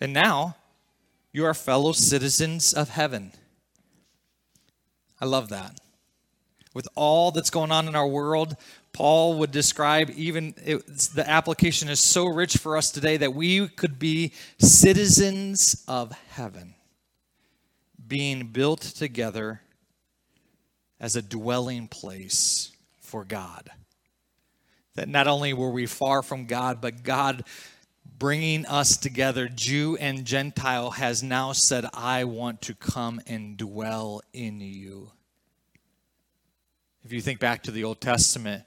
And 0.00 0.12
now 0.12 0.56
you 1.32 1.44
are 1.44 1.54
fellow 1.54 1.92
citizens 1.92 2.72
of 2.72 2.90
heaven. 2.90 3.32
I 5.20 5.24
love 5.24 5.48
that. 5.48 5.80
With 6.74 6.86
all 6.94 7.32
that's 7.32 7.50
going 7.50 7.72
on 7.72 7.88
in 7.88 7.96
our 7.96 8.06
world, 8.06 8.56
Paul 8.98 9.38
would 9.38 9.52
describe 9.52 10.10
even 10.16 10.56
the 10.56 11.24
application 11.24 11.88
is 11.88 12.00
so 12.00 12.26
rich 12.26 12.56
for 12.56 12.76
us 12.76 12.90
today 12.90 13.16
that 13.18 13.32
we 13.32 13.68
could 13.68 13.96
be 13.96 14.32
citizens 14.58 15.84
of 15.86 16.10
heaven, 16.30 16.74
being 18.08 18.48
built 18.48 18.80
together 18.80 19.60
as 20.98 21.14
a 21.14 21.22
dwelling 21.22 21.86
place 21.86 22.72
for 22.98 23.24
God. 23.24 23.70
That 24.96 25.08
not 25.08 25.28
only 25.28 25.52
were 25.52 25.70
we 25.70 25.86
far 25.86 26.24
from 26.24 26.46
God, 26.46 26.80
but 26.80 27.04
God 27.04 27.44
bringing 28.18 28.66
us 28.66 28.96
together, 28.96 29.46
Jew 29.46 29.96
and 30.00 30.24
Gentile, 30.24 30.90
has 30.90 31.22
now 31.22 31.52
said, 31.52 31.86
I 31.94 32.24
want 32.24 32.62
to 32.62 32.74
come 32.74 33.20
and 33.28 33.56
dwell 33.56 34.22
in 34.32 34.60
you. 34.60 35.12
If 37.04 37.12
you 37.12 37.20
think 37.20 37.38
back 37.38 37.62
to 37.62 37.70
the 37.70 37.84
Old 37.84 38.00
Testament, 38.00 38.64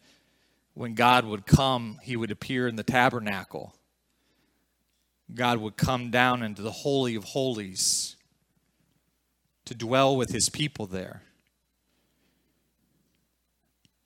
when 0.73 0.93
God 0.93 1.25
would 1.25 1.45
come, 1.45 1.99
he 2.01 2.15
would 2.15 2.31
appear 2.31 2.67
in 2.67 2.75
the 2.75 2.83
tabernacle. 2.83 3.75
God 5.33 5.59
would 5.59 5.77
come 5.77 6.11
down 6.11 6.43
into 6.43 6.61
the 6.61 6.71
Holy 6.71 7.15
of 7.15 7.23
Holies 7.23 8.15
to 9.65 9.75
dwell 9.75 10.15
with 10.15 10.31
his 10.31 10.49
people 10.49 10.85
there. 10.87 11.23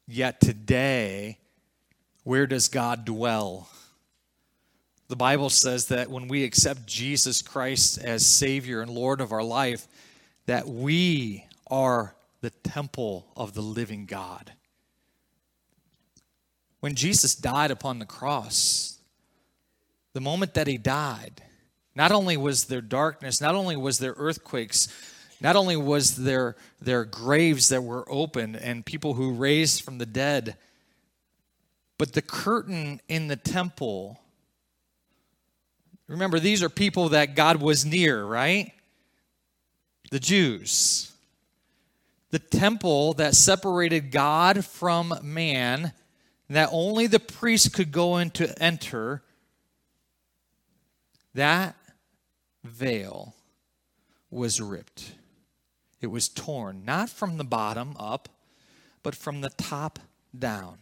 Yet 0.08 0.39
today, 0.39 1.39
where 2.23 2.45
does 2.45 2.67
God 2.67 3.06
dwell? 3.06 3.69
The 5.08 5.15
Bible 5.15 5.49
says 5.49 5.88
that 5.88 6.10
when 6.10 6.28
we 6.28 6.43
accept 6.43 6.86
Jesus 6.86 7.41
Christ 7.41 7.99
as 7.99 8.25
Savior 8.25 8.82
and 8.82 8.91
Lord 8.91 9.21
of 9.21 9.32
our 9.32 9.43
life, 9.43 9.88
that 10.45 10.67
we 10.67 11.45
are 11.67 12.15
the 12.41 12.49
temple 12.49 13.28
of 13.36 13.54
the 13.54 13.62
living 13.62 14.06
God. 14.06 14.54
When 16.79 16.95
Jesus 16.95 17.35
died 17.35 17.71
upon 17.71 17.99
the 17.99 18.05
cross, 18.05 18.99
the 20.13 20.21
moment 20.21 20.53
that 20.53 20.67
he 20.67 20.77
died, 20.77 21.41
not 21.95 22.11
only 22.11 22.38
was 22.38 22.65
there 22.65 22.81
darkness, 22.81 23.41
not 23.41 23.55
only 23.55 23.75
was 23.75 23.99
there 23.99 24.13
earthquakes, 24.17 24.88
not 25.41 25.55
only 25.55 25.75
was 25.75 26.15
there, 26.15 26.55
there 26.81 27.05
graves 27.05 27.69
that 27.69 27.83
were 27.83 28.05
opened 28.11 28.55
and 28.55 28.85
people 28.85 29.13
who 29.13 29.33
raised 29.33 29.83
from 29.83 29.97
the 29.97 30.05
dead, 30.05 30.55
but 31.97 32.13
the 32.13 32.21
curtain 32.21 33.01
in 33.07 33.27
the 33.27 33.35
temple. 33.35 34.19
Remember, 36.07 36.39
these 36.39 36.61
are 36.61 36.69
people 36.69 37.09
that 37.09 37.35
God 37.35 37.61
was 37.61 37.85
near, 37.85 38.23
right? 38.23 38.71
The 40.11 40.19
Jews. 40.19 41.11
The 42.31 42.39
temple 42.39 43.13
that 43.13 43.35
separated 43.35 44.11
God 44.11 44.65
from 44.65 45.13
man 45.23 45.93
that 46.49 46.69
only 46.71 47.08
the 47.08 47.19
priest 47.19 47.73
could 47.73 47.91
go 47.91 48.17
in 48.17 48.29
to 48.31 48.62
enter, 48.62 49.23
that 51.34 51.75
veil 52.63 53.36
was 54.29 54.62
ripped. 54.62 55.13
It 56.01 56.08
was 56.08 56.29
torn, 56.29 56.84
not 56.86 57.10
from 57.10 57.38
the 57.38 57.43
bottom 57.43 57.95
up, 57.99 58.29
but 59.01 59.15
from 59.15 59.41
the 59.41 59.49
top 59.49 59.99
down. 60.38 60.77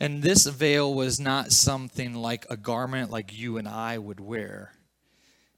And 0.00 0.22
this 0.22 0.46
veil 0.46 0.92
was 0.94 1.18
not 1.18 1.52
something 1.52 2.14
like 2.14 2.46
a 2.48 2.56
garment 2.56 3.10
like 3.10 3.36
you 3.36 3.58
and 3.58 3.66
I 3.66 3.98
would 3.98 4.20
wear. 4.20 4.72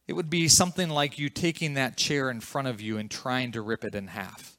It 0.06 0.14
would 0.14 0.30
be 0.30 0.48
something 0.48 0.88
like 0.88 1.18
you 1.18 1.28
taking 1.28 1.74
that 1.74 1.96
chair 1.96 2.30
in 2.30 2.40
front 2.40 2.68
of 2.68 2.80
you 2.80 2.96
and 2.96 3.10
trying 3.10 3.52
to 3.52 3.60
rip 3.60 3.84
it 3.84 3.94
in 3.94 4.08
half. 4.08 4.56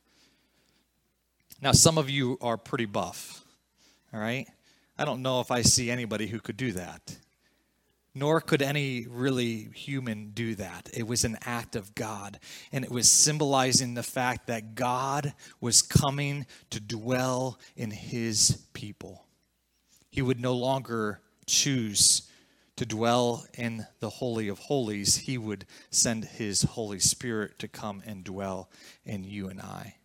Now, 1.62 1.72
some 1.74 1.98
of 1.98 2.10
you 2.10 2.38
are 2.42 2.58
pretty 2.58 2.86
buff. 2.86 3.41
All 4.13 4.19
right? 4.19 4.47
I 4.97 5.06
don't 5.06 5.21
know 5.21 5.39
if 5.39 5.52
I 5.52 5.62
see 5.62 5.89
anybody 5.89 6.28
who 6.28 6.39
could 6.39 6.58
do 6.58 6.71
that. 6.74 7.17
Nor 8.13 8.41
could 8.41 8.62
any 8.62 9.08
really 9.10 9.69
human 9.74 10.32
do 10.32 10.56
that. 10.56 10.89
It 10.93 11.08
was 11.08 11.24
an 11.24 11.38
act 11.45 11.78
of 11.78 11.95
God. 11.95 12.39
And 12.71 12.84
it 12.84 12.91
was 12.91 13.10
symbolizing 13.10 13.93
the 13.93 14.04
fact 14.04 14.47
that 14.47 14.76
God 14.76 15.34
was 15.62 15.82
coming 15.82 16.45
to 16.71 16.82
dwell 16.82 17.58
in 17.78 17.91
his 17.91 18.65
people. 18.74 19.26
He 20.10 20.21
would 20.21 20.41
no 20.41 20.54
longer 20.54 21.21
choose 21.47 22.24
to 22.82 22.86
dwell 22.86 23.45
in 23.54 23.86
the 24.00 24.10
Holy 24.10 24.47
of 24.47 24.58
Holies, 24.58 25.17
he 25.17 25.38
would 25.38 25.65
send 25.91 26.26
his 26.26 26.63
Holy 26.63 27.00
Spirit 27.00 27.60
to 27.60 27.67
come 27.67 28.02
and 28.08 28.24
dwell 28.24 28.71
in 29.06 29.24
you 29.24 29.50
and 29.50 29.62
I. 29.62 29.97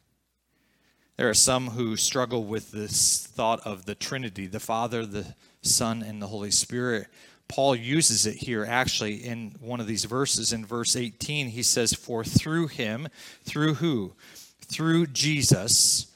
There 1.16 1.30
are 1.30 1.34
some 1.34 1.68
who 1.68 1.96
struggle 1.96 2.44
with 2.44 2.72
this 2.72 3.26
thought 3.26 3.60
of 3.66 3.86
the 3.86 3.94
Trinity, 3.94 4.46
the 4.46 4.60
Father, 4.60 5.06
the 5.06 5.34
Son, 5.62 6.02
and 6.02 6.20
the 6.20 6.26
Holy 6.26 6.50
Spirit. 6.50 7.06
Paul 7.48 7.74
uses 7.74 8.26
it 8.26 8.36
here 8.36 8.66
actually 8.68 9.24
in 9.24 9.54
one 9.60 9.80
of 9.80 9.86
these 9.86 10.04
verses. 10.04 10.52
In 10.52 10.66
verse 10.66 10.94
18, 10.94 11.48
he 11.48 11.62
says, 11.62 11.94
For 11.94 12.22
through 12.22 12.66
him, 12.66 13.08
through 13.44 13.74
who? 13.74 14.14
Through 14.60 15.06
Jesus. 15.08 16.12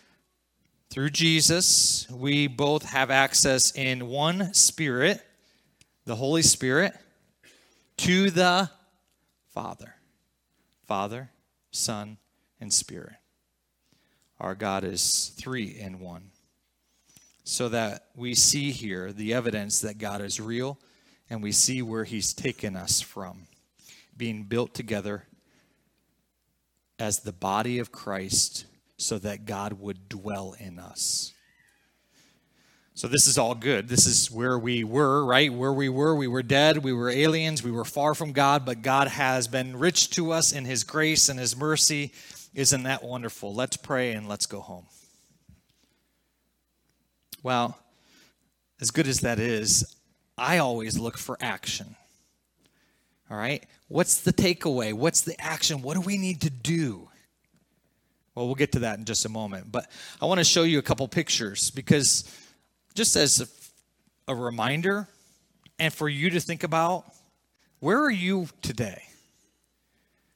Through 0.90 1.10
Jesus, 1.10 2.10
we 2.10 2.46
both 2.46 2.84
have 2.84 3.10
access 3.10 3.70
in 3.70 4.08
one 4.08 4.52
Spirit, 4.52 5.22
the 6.04 6.16
Holy 6.16 6.42
Spirit, 6.42 6.94
to 7.98 8.30
the 8.30 8.68
Father. 9.54 9.94
Father, 10.86 11.30
Son, 11.70 12.18
and 12.60 12.72
Spirit. 12.72 13.19
Our 14.40 14.54
God 14.54 14.84
is 14.84 15.32
three 15.36 15.76
in 15.78 16.00
one. 16.00 16.30
So 17.44 17.68
that 17.68 18.06
we 18.16 18.34
see 18.34 18.70
here 18.70 19.12
the 19.12 19.34
evidence 19.34 19.80
that 19.80 19.98
God 19.98 20.22
is 20.22 20.40
real 20.40 20.78
and 21.28 21.42
we 21.42 21.52
see 21.52 21.82
where 21.82 22.04
He's 22.04 22.32
taken 22.32 22.74
us 22.74 23.00
from. 23.00 23.46
Being 24.16 24.44
built 24.44 24.74
together 24.74 25.24
as 26.98 27.20
the 27.20 27.32
body 27.32 27.78
of 27.78 27.92
Christ 27.92 28.66
so 28.96 29.18
that 29.18 29.46
God 29.46 29.74
would 29.74 30.08
dwell 30.08 30.54
in 30.58 30.78
us. 30.78 31.32
So, 32.94 33.08
this 33.08 33.26
is 33.26 33.38
all 33.38 33.54
good. 33.54 33.88
This 33.88 34.06
is 34.06 34.30
where 34.30 34.58
we 34.58 34.84
were, 34.84 35.24
right? 35.24 35.50
Where 35.50 35.72
we 35.72 35.88
were. 35.88 36.14
We 36.14 36.28
were 36.28 36.42
dead. 36.42 36.78
We 36.78 36.92
were 36.92 37.08
aliens. 37.08 37.62
We 37.62 37.70
were 37.70 37.84
far 37.84 38.14
from 38.14 38.32
God, 38.32 38.66
but 38.66 38.82
God 38.82 39.08
has 39.08 39.48
been 39.48 39.78
rich 39.78 40.10
to 40.10 40.32
us 40.32 40.52
in 40.52 40.66
His 40.66 40.84
grace 40.84 41.30
and 41.30 41.38
His 41.38 41.56
mercy 41.56 42.12
isn't 42.54 42.82
that 42.82 43.02
wonderful? 43.02 43.54
Let's 43.54 43.76
pray 43.76 44.12
and 44.12 44.28
let's 44.28 44.46
go 44.46 44.60
home. 44.60 44.86
Well, 47.42 47.78
as 48.80 48.90
good 48.90 49.06
as 49.06 49.20
that 49.20 49.38
is, 49.38 49.96
I 50.36 50.58
always 50.58 50.98
look 50.98 51.18
for 51.18 51.36
action. 51.40 51.96
All 53.30 53.36
right? 53.36 53.64
What's 53.88 54.20
the 54.20 54.32
takeaway? 54.32 54.92
What's 54.92 55.20
the 55.20 55.40
action? 55.40 55.82
What 55.82 55.94
do 55.94 56.00
we 56.00 56.16
need 56.16 56.40
to 56.42 56.50
do? 56.50 57.08
Well, 58.34 58.46
we'll 58.46 58.54
get 58.54 58.72
to 58.72 58.80
that 58.80 58.98
in 58.98 59.04
just 59.04 59.24
a 59.24 59.28
moment. 59.28 59.70
But 59.70 59.90
I 60.20 60.26
want 60.26 60.38
to 60.38 60.44
show 60.44 60.62
you 60.62 60.78
a 60.78 60.82
couple 60.82 61.06
pictures 61.08 61.70
because, 61.70 62.24
just 62.94 63.16
as 63.16 63.40
a, 63.40 64.32
a 64.32 64.34
reminder, 64.34 65.08
and 65.78 65.92
for 65.92 66.08
you 66.08 66.30
to 66.30 66.40
think 66.40 66.62
about, 66.62 67.04
where 67.80 67.98
are 67.98 68.10
you 68.10 68.48
today? 68.62 69.02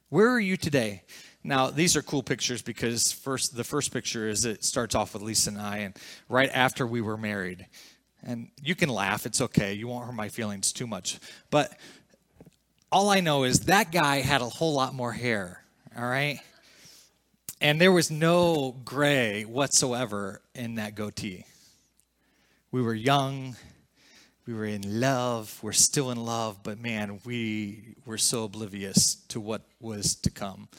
Where 0.09 0.29
are 0.29 0.39
you 0.39 0.57
today? 0.57 1.03
Now, 1.45 1.69
these 1.69 1.95
are 1.95 2.01
cool 2.01 2.23
pictures 2.23 2.63
because 2.63 3.11
first 3.11 3.55
the 3.55 3.63
first 3.63 3.93
picture 3.93 4.27
is 4.27 4.45
it 4.45 4.63
starts 4.63 4.95
off 4.95 5.13
with 5.13 5.21
Lisa 5.21 5.51
and 5.51 5.61
I 5.61 5.77
and 5.77 5.95
right 6.27 6.49
after 6.51 6.87
we 6.87 7.01
were 7.01 7.17
married. 7.17 7.67
And 8.23 8.49
you 8.63 8.73
can 8.73 8.89
laugh, 8.89 9.27
it's 9.27 9.39
okay. 9.39 9.73
You 9.73 9.87
won't 9.87 10.07
hurt 10.07 10.15
my 10.15 10.29
feelings 10.29 10.73
too 10.73 10.87
much. 10.87 11.19
But 11.51 11.77
all 12.91 13.11
I 13.11 13.19
know 13.19 13.43
is 13.43 13.59
that 13.61 13.91
guy 13.91 14.21
had 14.21 14.41
a 14.41 14.49
whole 14.49 14.73
lot 14.73 14.95
more 14.95 15.11
hair, 15.11 15.61
all 15.95 16.07
right? 16.07 16.39
And 17.61 17.79
there 17.79 17.91
was 17.91 18.09
no 18.09 18.75
gray 18.83 19.43
whatsoever 19.43 20.41
in 20.55 20.75
that 20.75 20.95
goatee. 20.95 21.45
We 22.71 22.81
were 22.81 22.95
young, 22.95 23.55
we 24.47 24.55
were 24.55 24.65
in 24.65 24.99
love, 24.99 25.59
we're 25.61 25.73
still 25.73 26.09
in 26.09 26.25
love, 26.25 26.63
but 26.63 26.79
man, 26.79 27.19
we 27.23 27.97
were 28.03 28.17
so 28.17 28.45
oblivious 28.45 29.17
to 29.27 29.39
what 29.39 29.61
was 29.79 30.15
to 30.15 30.31
come. 30.31 30.69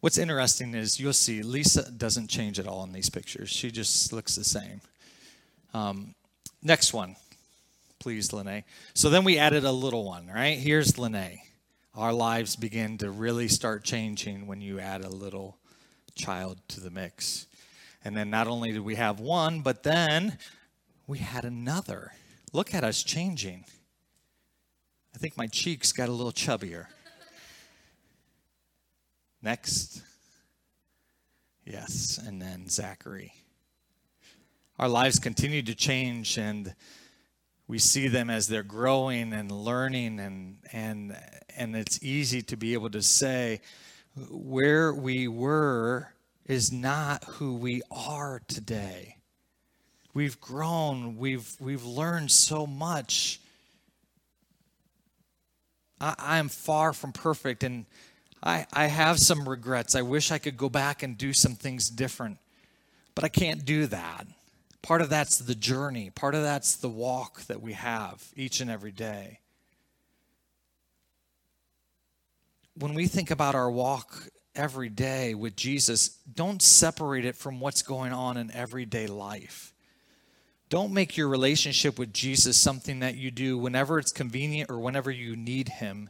What's 0.00 0.16
interesting 0.16 0.74
is 0.74 0.98
you'll 0.98 1.12
see 1.12 1.42
Lisa 1.42 1.90
doesn't 1.90 2.28
change 2.28 2.58
at 2.58 2.66
all 2.66 2.84
in 2.84 2.92
these 2.92 3.10
pictures. 3.10 3.50
She 3.50 3.70
just 3.70 4.14
looks 4.14 4.34
the 4.34 4.44
same. 4.44 4.80
Um, 5.74 6.14
next 6.62 6.94
one, 6.94 7.16
please, 7.98 8.32
Lene. 8.32 8.64
So 8.94 9.10
then 9.10 9.24
we 9.24 9.36
added 9.36 9.64
a 9.64 9.72
little 9.72 10.04
one, 10.04 10.26
right? 10.26 10.58
Here's 10.58 10.96
Lene. 10.96 11.40
Our 11.94 12.14
lives 12.14 12.56
begin 12.56 12.96
to 12.98 13.10
really 13.10 13.46
start 13.48 13.84
changing 13.84 14.46
when 14.46 14.62
you 14.62 14.80
add 14.80 15.04
a 15.04 15.10
little 15.10 15.58
child 16.14 16.58
to 16.68 16.80
the 16.80 16.90
mix. 16.90 17.46
And 18.02 18.16
then 18.16 18.30
not 18.30 18.46
only 18.46 18.72
did 18.72 18.80
we 18.80 18.94
have 18.94 19.20
one, 19.20 19.60
but 19.60 19.82
then 19.82 20.38
we 21.06 21.18
had 21.18 21.44
another. 21.44 22.12
Look 22.54 22.74
at 22.74 22.84
us 22.84 23.02
changing. 23.02 23.66
I 25.14 25.18
think 25.18 25.36
my 25.36 25.46
cheeks 25.46 25.92
got 25.92 26.08
a 26.08 26.12
little 26.12 26.32
chubbier. 26.32 26.86
Next. 29.42 30.02
Yes, 31.64 32.18
and 32.18 32.40
then 32.40 32.68
Zachary. 32.68 33.32
Our 34.78 34.88
lives 34.88 35.18
continue 35.18 35.62
to 35.62 35.74
change 35.74 36.38
and 36.38 36.74
we 37.68 37.78
see 37.78 38.08
them 38.08 38.30
as 38.30 38.48
they're 38.48 38.62
growing 38.64 39.32
and 39.32 39.50
learning 39.50 40.18
and 40.18 40.56
and 40.72 41.16
and 41.56 41.76
it's 41.76 42.02
easy 42.02 42.42
to 42.42 42.56
be 42.56 42.72
able 42.72 42.90
to 42.90 43.02
say 43.02 43.60
where 44.30 44.92
we 44.92 45.28
were 45.28 46.12
is 46.46 46.72
not 46.72 47.22
who 47.24 47.54
we 47.54 47.80
are 47.90 48.42
today. 48.48 49.18
We've 50.12 50.40
grown, 50.40 51.16
we've 51.16 51.54
we've 51.60 51.84
learned 51.84 52.32
so 52.32 52.66
much. 52.66 53.40
I, 56.00 56.38
am 56.38 56.48
far 56.48 56.92
from 56.94 57.12
perfect 57.12 57.62
and 57.62 57.84
I, 58.42 58.66
I 58.72 58.86
have 58.86 59.18
some 59.18 59.48
regrets. 59.48 59.94
I 59.94 60.02
wish 60.02 60.30
I 60.30 60.38
could 60.38 60.56
go 60.56 60.68
back 60.68 61.02
and 61.02 61.18
do 61.18 61.32
some 61.32 61.54
things 61.54 61.90
different, 61.90 62.38
but 63.14 63.24
I 63.24 63.28
can't 63.28 63.64
do 63.64 63.86
that. 63.86 64.26
Part 64.82 65.02
of 65.02 65.10
that's 65.10 65.38
the 65.38 65.54
journey, 65.54 66.10
part 66.10 66.34
of 66.34 66.42
that's 66.42 66.76
the 66.76 66.88
walk 66.88 67.42
that 67.42 67.60
we 67.60 67.74
have 67.74 68.26
each 68.34 68.60
and 68.60 68.70
every 68.70 68.92
day. 68.92 69.40
When 72.76 72.94
we 72.94 73.06
think 73.06 73.30
about 73.30 73.54
our 73.54 73.70
walk 73.70 74.28
every 74.54 74.88
day 74.88 75.34
with 75.34 75.54
Jesus, 75.54 76.08
don't 76.34 76.62
separate 76.62 77.26
it 77.26 77.36
from 77.36 77.60
what's 77.60 77.82
going 77.82 78.12
on 78.12 78.38
in 78.38 78.50
everyday 78.52 79.06
life. 79.06 79.74
Don't 80.70 80.92
make 80.92 81.16
your 81.16 81.28
relationship 81.28 81.98
with 81.98 82.12
Jesus 82.12 82.56
something 82.56 83.00
that 83.00 83.16
you 83.16 83.30
do 83.30 83.58
whenever 83.58 83.98
it's 83.98 84.12
convenient 84.12 84.70
or 84.70 84.78
whenever 84.78 85.10
you 85.10 85.36
need 85.36 85.68
Him. 85.68 86.08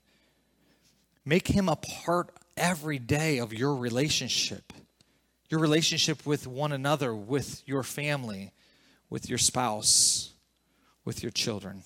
Make 1.25 1.49
Him 1.49 1.69
a 1.69 1.77
part 1.77 2.31
every 2.57 2.99
day 2.99 3.39
of 3.39 3.53
your 3.53 3.75
relationship, 3.75 4.73
your 5.49 5.61
relationship 5.61 6.27
with 6.27 6.47
one 6.47 6.73
another, 6.73 7.15
with 7.15 7.63
your 7.67 7.83
family, 7.83 8.53
with 9.09 9.29
your 9.29 9.39
spouse, 9.39 10.33
with 11.05 11.23
your 11.23 11.33
children. 11.33 11.83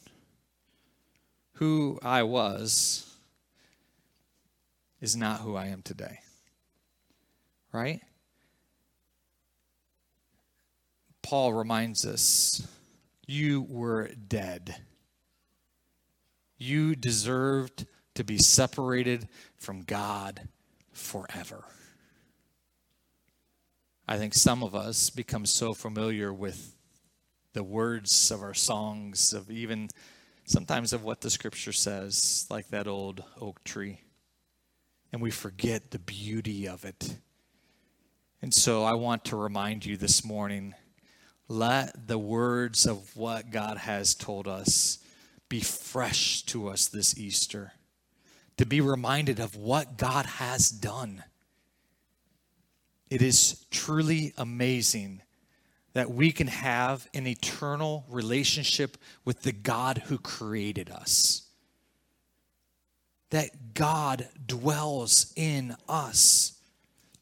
Who 1.55 1.99
I 2.03 2.23
was 2.25 3.11
is 5.01 5.17
not 5.17 5.41
who 5.41 5.57
I 5.57 5.67
am 5.67 5.83
today. 5.83 6.21
Right? 7.73 8.01
Paul 11.23 11.55
reminds 11.55 12.05
us 12.05 12.67
you 13.27 13.63
were 13.63 14.09
dead. 14.29 14.77
You 16.59 16.95
deserved 16.95 17.87
to 18.15 18.25
be 18.25 18.39
separated 18.39 19.29
from 19.57 19.83
God 19.83 20.49
forever. 20.93 21.65
I 24.07 24.19
think 24.19 24.35
some 24.35 24.63
of 24.63 24.75
us 24.75 25.11
become 25.11 25.47
so 25.47 25.73
familiar 25.73 26.33
with 26.33 26.75
the 27.55 27.65
words 27.65 28.31
of 28.31 28.43
our 28.43 28.55
songs, 28.55 29.33
of 29.33 29.51
even 29.51 29.89
sometimes 30.45 30.93
of 30.93 31.03
what 31.05 31.21
the 31.21 31.31
scripture 31.31 31.73
says, 31.73 32.47
like 32.51 32.69
that 32.69 32.87
old 32.87 33.25
oak 33.41 33.65
tree, 33.65 34.01
and 35.13 35.23
we 35.23 35.31
forget 35.31 35.91
the 35.91 35.99
beauty 35.99 36.69
of 36.69 36.85
it. 36.85 37.17
And 38.43 38.53
so 38.53 38.85
I 38.85 38.95
want 38.95 39.25
to 39.27 39.37
remind 39.37 39.87
you 39.87 39.97
this 39.97 40.25
morning 40.25 40.75
let 41.49 42.09
the 42.09 42.19
words 42.19 42.87
of 42.87 43.17
what 43.17 43.51
God 43.51 43.79
has 43.79 44.15
told 44.15 44.49
us 44.49 44.99
be 45.49 45.61
fresh 45.61 46.43
to 46.43 46.69
us 46.69 46.89
this 46.89 47.19
Easter, 47.19 47.73
to 48.57 48.67
be 48.67 48.81
reminded 48.81 49.41
of 49.41 49.57
what 49.57 49.97
God 49.97 50.27
has 50.27 50.69
done. 50.71 51.25
It 53.11 53.23
is 53.23 53.65
truly 53.71 54.33
amazing 54.37 55.23
that 55.93 56.11
we 56.11 56.33
can 56.33 56.49
have 56.49 57.09
an 57.15 57.27
eternal 57.27 58.05
relationship 58.09 58.97
with 59.25 59.43
the 59.43 59.53
God 59.53 60.03
who 60.07 60.19
created 60.19 60.91
us. 60.91 61.43
That 63.31 63.75
God 63.75 64.29
dwells 64.47 65.33
in 65.37 65.77
us 65.89 66.59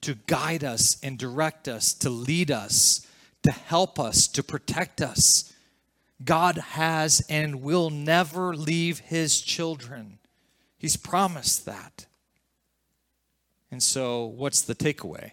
to 0.01 0.15
guide 0.27 0.65
us 0.65 0.99
and 1.03 1.19
direct 1.19 1.69
us, 1.69 1.95
to 1.95 2.11
lead 2.11 2.51
us 2.51 3.07
to 3.43 3.51
help 3.51 3.99
us, 3.99 4.29
to 4.29 4.43
protect 4.43 5.01
us. 5.01 5.53
God 6.25 6.57
has 6.59 7.25
and 7.29 7.63
will 7.63 7.91
never 7.91 8.55
leave 8.55 9.01
his 9.01 9.41
children. 9.41 10.19
He's 10.83 10.97
promised 10.97 11.65
that. 11.67 12.07
And 13.71 13.81
so, 13.81 14.27
what's 14.27 14.63
the 14.63 14.75
takeaway? 14.75 15.31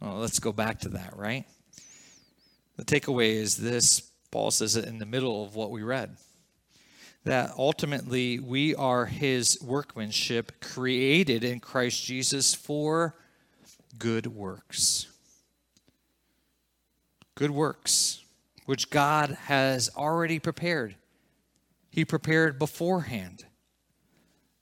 Well, 0.00 0.18
let's 0.18 0.38
go 0.38 0.52
back 0.52 0.80
to 0.80 0.90
that, 0.90 1.16
right? 1.16 1.46
The 2.76 2.84
takeaway 2.84 3.30
is 3.30 3.56
this 3.56 4.10
Paul 4.30 4.50
says 4.50 4.76
it 4.76 4.84
in 4.84 4.98
the 4.98 5.06
middle 5.06 5.44
of 5.44 5.56
what 5.56 5.70
we 5.70 5.82
read 5.82 6.16
that 7.24 7.52
ultimately 7.56 8.38
we 8.40 8.74
are 8.74 9.06
his 9.06 9.56
workmanship 9.62 10.60
created 10.60 11.44
in 11.44 11.60
Christ 11.60 12.04
Jesus 12.04 12.54
for 12.54 13.14
good 13.98 14.26
works 14.26 15.06
good 17.34 17.50
works, 17.50 18.22
which 18.66 18.90
God 18.90 19.30
has 19.46 19.90
already 19.96 20.38
prepared. 20.38 20.96
He 21.90 22.04
prepared 22.04 22.58
beforehand 22.58 23.46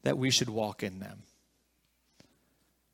that 0.02 0.18
we 0.18 0.30
should 0.30 0.48
walk 0.48 0.82
in 0.82 0.98
them. 1.00 1.22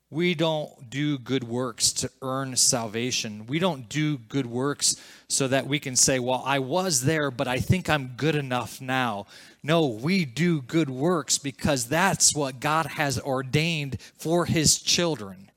We 0.08 0.34
don't 0.34 0.88
do 0.88 1.18
good 1.18 1.44
works 1.44 1.92
to 1.94 2.10
earn 2.22 2.56
salvation. 2.56 3.46
We 3.46 3.58
don't 3.58 3.88
do 3.88 4.18
good 4.18 4.46
works 4.46 4.96
so 5.28 5.48
that 5.48 5.66
we 5.66 5.80
can 5.80 5.96
say, 5.96 6.20
Well, 6.20 6.42
I 6.46 6.60
was 6.60 7.02
there, 7.02 7.32
but 7.32 7.48
I 7.48 7.58
think 7.58 7.90
I'm 7.90 8.14
good 8.16 8.36
enough 8.36 8.80
now. 8.80 9.26
No, 9.64 9.86
we 9.86 10.24
do 10.24 10.62
good 10.62 10.88
works 10.88 11.38
because 11.38 11.86
that's 11.86 12.36
what 12.36 12.60
God 12.60 12.86
has 12.86 13.18
ordained 13.18 13.98
for 14.16 14.46
His 14.46 14.80
children. 14.80 15.50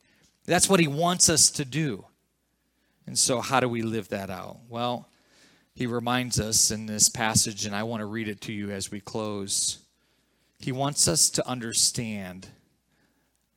That's 0.45 0.67
what 0.67 0.79
He 0.79 0.87
wants 0.87 1.29
us 1.29 1.51
to 1.51 1.65
do. 1.65 2.05
And 3.05 3.17
so, 3.17 3.41
how 3.41 3.59
do 3.59 3.69
we 3.69 3.83
live 3.83 4.09
that 4.09 4.31
out? 4.31 4.57
Well, 4.67 5.09
he 5.79 5.85
reminds 5.85 6.39
us 6.41 6.71
in 6.71 6.87
this 6.87 7.07
passage, 7.07 7.65
and 7.65 7.73
I 7.73 7.83
want 7.83 8.01
to 8.01 8.05
read 8.05 8.27
it 8.27 8.41
to 8.41 8.51
you 8.51 8.69
as 8.69 8.91
we 8.91 8.99
close. 8.99 9.77
He 10.59 10.71
wants 10.71 11.07
us 11.07 11.29
to 11.31 11.47
understand 11.47 12.49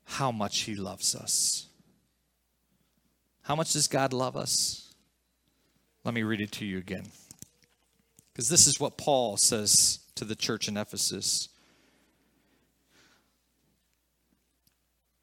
how 0.05 0.31
much 0.31 0.61
he 0.61 0.75
loves 0.75 1.15
us. 1.15 1.67
How 3.43 3.57
much 3.57 3.73
does 3.73 3.89
God 3.89 4.13
love 4.13 4.37
us? 4.37 4.95
Let 6.05 6.15
me 6.15 6.23
read 6.23 6.41
it 6.41 6.53
to 6.53 6.65
you 6.65 6.79
again. 6.79 7.07
Because 8.33 8.49
this 8.49 8.67
is 8.67 8.79
what 8.79 8.97
Paul 8.97 9.37
says 9.37 10.01
to 10.15 10.25
the 10.25 10.37
church 10.37 10.69
in 10.69 10.77
Ephesus. 10.77 11.49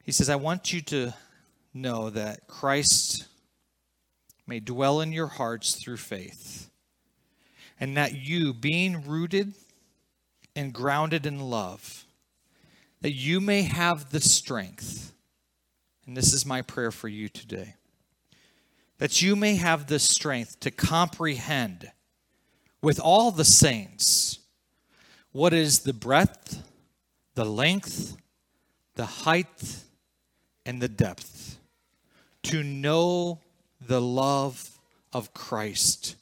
He 0.04 0.12
says, 0.12 0.28
I 0.28 0.36
want 0.36 0.72
you 0.72 0.80
to 0.82 1.14
know 1.72 2.10
that 2.10 2.46
Christ 2.46 3.26
may 4.46 4.60
dwell 4.60 5.00
in 5.00 5.12
your 5.12 5.28
hearts 5.28 5.74
through 5.74 5.98
faith, 5.98 6.68
and 7.78 7.96
that 7.96 8.14
you, 8.14 8.52
being 8.52 9.06
rooted 9.06 9.54
and 10.54 10.72
grounded 10.72 11.26
in 11.26 11.38
love, 11.40 12.04
that 13.00 13.12
you 13.12 13.40
may 13.40 13.62
have 13.62 14.10
the 14.10 14.20
strength, 14.20 15.12
and 16.06 16.16
this 16.16 16.32
is 16.32 16.44
my 16.44 16.62
prayer 16.62 16.90
for 16.90 17.08
you 17.08 17.28
today, 17.28 17.74
that 18.98 19.22
you 19.22 19.34
may 19.36 19.56
have 19.56 19.86
the 19.86 19.98
strength 19.98 20.60
to 20.60 20.70
comprehend 20.70 21.90
with 22.82 23.00
all 23.00 23.30
the 23.30 23.44
saints 23.44 24.40
what 25.32 25.52
is 25.52 25.80
the 25.80 25.92
breadth, 25.92 26.62
the 27.34 27.44
length, 27.44 28.16
the 28.96 29.06
height, 29.06 29.84
and 30.66 30.82
the 30.82 30.88
depth, 30.88 31.58
to 32.42 32.62
know 32.62 33.40
the 33.80 34.00
love 34.00 34.78
of 35.12 35.32
Christ 35.32 36.16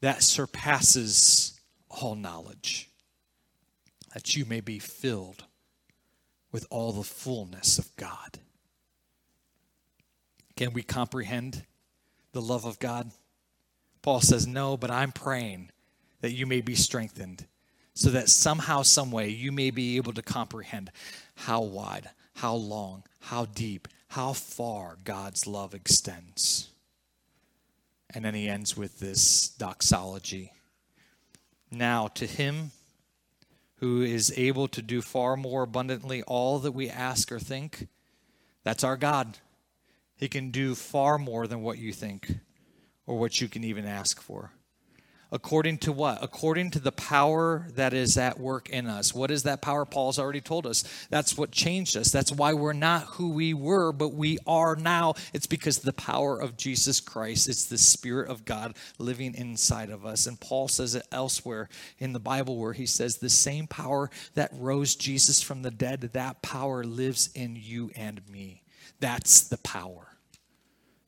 that 0.00 0.22
surpasses 0.22 1.60
all 1.90 2.14
knowledge, 2.14 2.88
that 4.16 4.34
you 4.34 4.46
may 4.46 4.62
be 4.62 4.78
filled 4.78 5.44
with 6.50 6.66
all 6.70 6.90
the 6.90 7.02
fullness 7.02 7.78
of 7.78 7.94
God. 7.96 8.38
Can 10.56 10.72
we 10.72 10.82
comprehend 10.82 11.66
the 12.32 12.40
love 12.40 12.64
of 12.64 12.78
God? 12.78 13.10
Paul 14.00 14.22
says, 14.22 14.46
No, 14.46 14.78
but 14.78 14.90
I'm 14.90 15.12
praying 15.12 15.70
that 16.22 16.32
you 16.32 16.46
may 16.46 16.62
be 16.62 16.74
strengthened 16.74 17.44
so 17.92 18.08
that 18.08 18.30
somehow, 18.30 18.80
some 18.80 19.10
way, 19.10 19.28
you 19.28 19.52
may 19.52 19.70
be 19.70 19.98
able 19.98 20.14
to 20.14 20.22
comprehend 20.22 20.90
how 21.34 21.60
wide, 21.60 22.08
how 22.36 22.54
long, 22.54 23.02
how 23.20 23.44
deep, 23.44 23.86
how 24.08 24.32
far 24.32 24.96
God's 25.04 25.46
love 25.46 25.74
extends. 25.74 26.70
And 28.14 28.24
then 28.24 28.32
he 28.32 28.48
ends 28.48 28.78
with 28.78 28.98
this 28.98 29.48
doxology. 29.48 30.52
Now, 31.70 32.08
to 32.14 32.26
him 32.26 32.70
who 33.78 34.02
is 34.02 34.32
able 34.36 34.68
to 34.68 34.82
do 34.82 35.02
far 35.02 35.36
more 35.36 35.62
abundantly 35.62 36.22
all 36.22 36.58
that 36.60 36.72
we 36.72 36.88
ask 36.88 37.30
or 37.30 37.38
think, 37.38 37.88
that's 38.64 38.84
our 38.84 38.96
God. 38.96 39.38
He 40.16 40.28
can 40.28 40.50
do 40.50 40.74
far 40.74 41.18
more 41.18 41.46
than 41.46 41.62
what 41.62 41.78
you 41.78 41.92
think 41.92 42.38
or 43.06 43.18
what 43.18 43.40
you 43.40 43.48
can 43.48 43.64
even 43.64 43.84
ask 43.84 44.20
for. 44.20 44.52
According 45.32 45.78
to 45.78 45.92
what? 45.92 46.22
According 46.22 46.70
to 46.72 46.78
the 46.78 46.92
power 46.92 47.66
that 47.74 47.92
is 47.92 48.16
at 48.16 48.38
work 48.38 48.70
in 48.70 48.86
us. 48.86 49.12
What 49.12 49.32
is 49.32 49.42
that 49.42 49.60
power? 49.60 49.84
Paul's 49.84 50.20
already 50.20 50.40
told 50.40 50.66
us. 50.66 50.84
That's 51.10 51.36
what 51.36 51.50
changed 51.50 51.96
us. 51.96 52.12
That's 52.12 52.30
why 52.30 52.52
we're 52.52 52.72
not 52.72 53.02
who 53.04 53.30
we 53.30 53.52
were, 53.52 53.90
but 53.90 54.10
we 54.10 54.38
are 54.46 54.76
now. 54.76 55.14
It's 55.32 55.48
because 55.48 55.78
the 55.78 55.92
power 55.92 56.40
of 56.40 56.56
Jesus 56.56 57.00
Christ. 57.00 57.48
It's 57.48 57.64
the 57.64 57.76
Spirit 57.76 58.30
of 58.30 58.44
God 58.44 58.76
living 58.98 59.34
inside 59.34 59.90
of 59.90 60.06
us. 60.06 60.26
And 60.26 60.38
Paul 60.38 60.68
says 60.68 60.94
it 60.94 61.06
elsewhere 61.10 61.68
in 61.98 62.12
the 62.12 62.20
Bible 62.20 62.56
where 62.56 62.72
he 62.72 62.86
says, 62.86 63.16
The 63.16 63.28
same 63.28 63.66
power 63.66 64.10
that 64.34 64.52
rose 64.54 64.94
Jesus 64.94 65.42
from 65.42 65.62
the 65.62 65.72
dead, 65.72 66.02
that 66.12 66.40
power 66.40 66.84
lives 66.84 67.30
in 67.34 67.56
you 67.56 67.90
and 67.96 68.20
me. 68.30 68.62
That's 69.00 69.40
the 69.40 69.58
power 69.58 70.06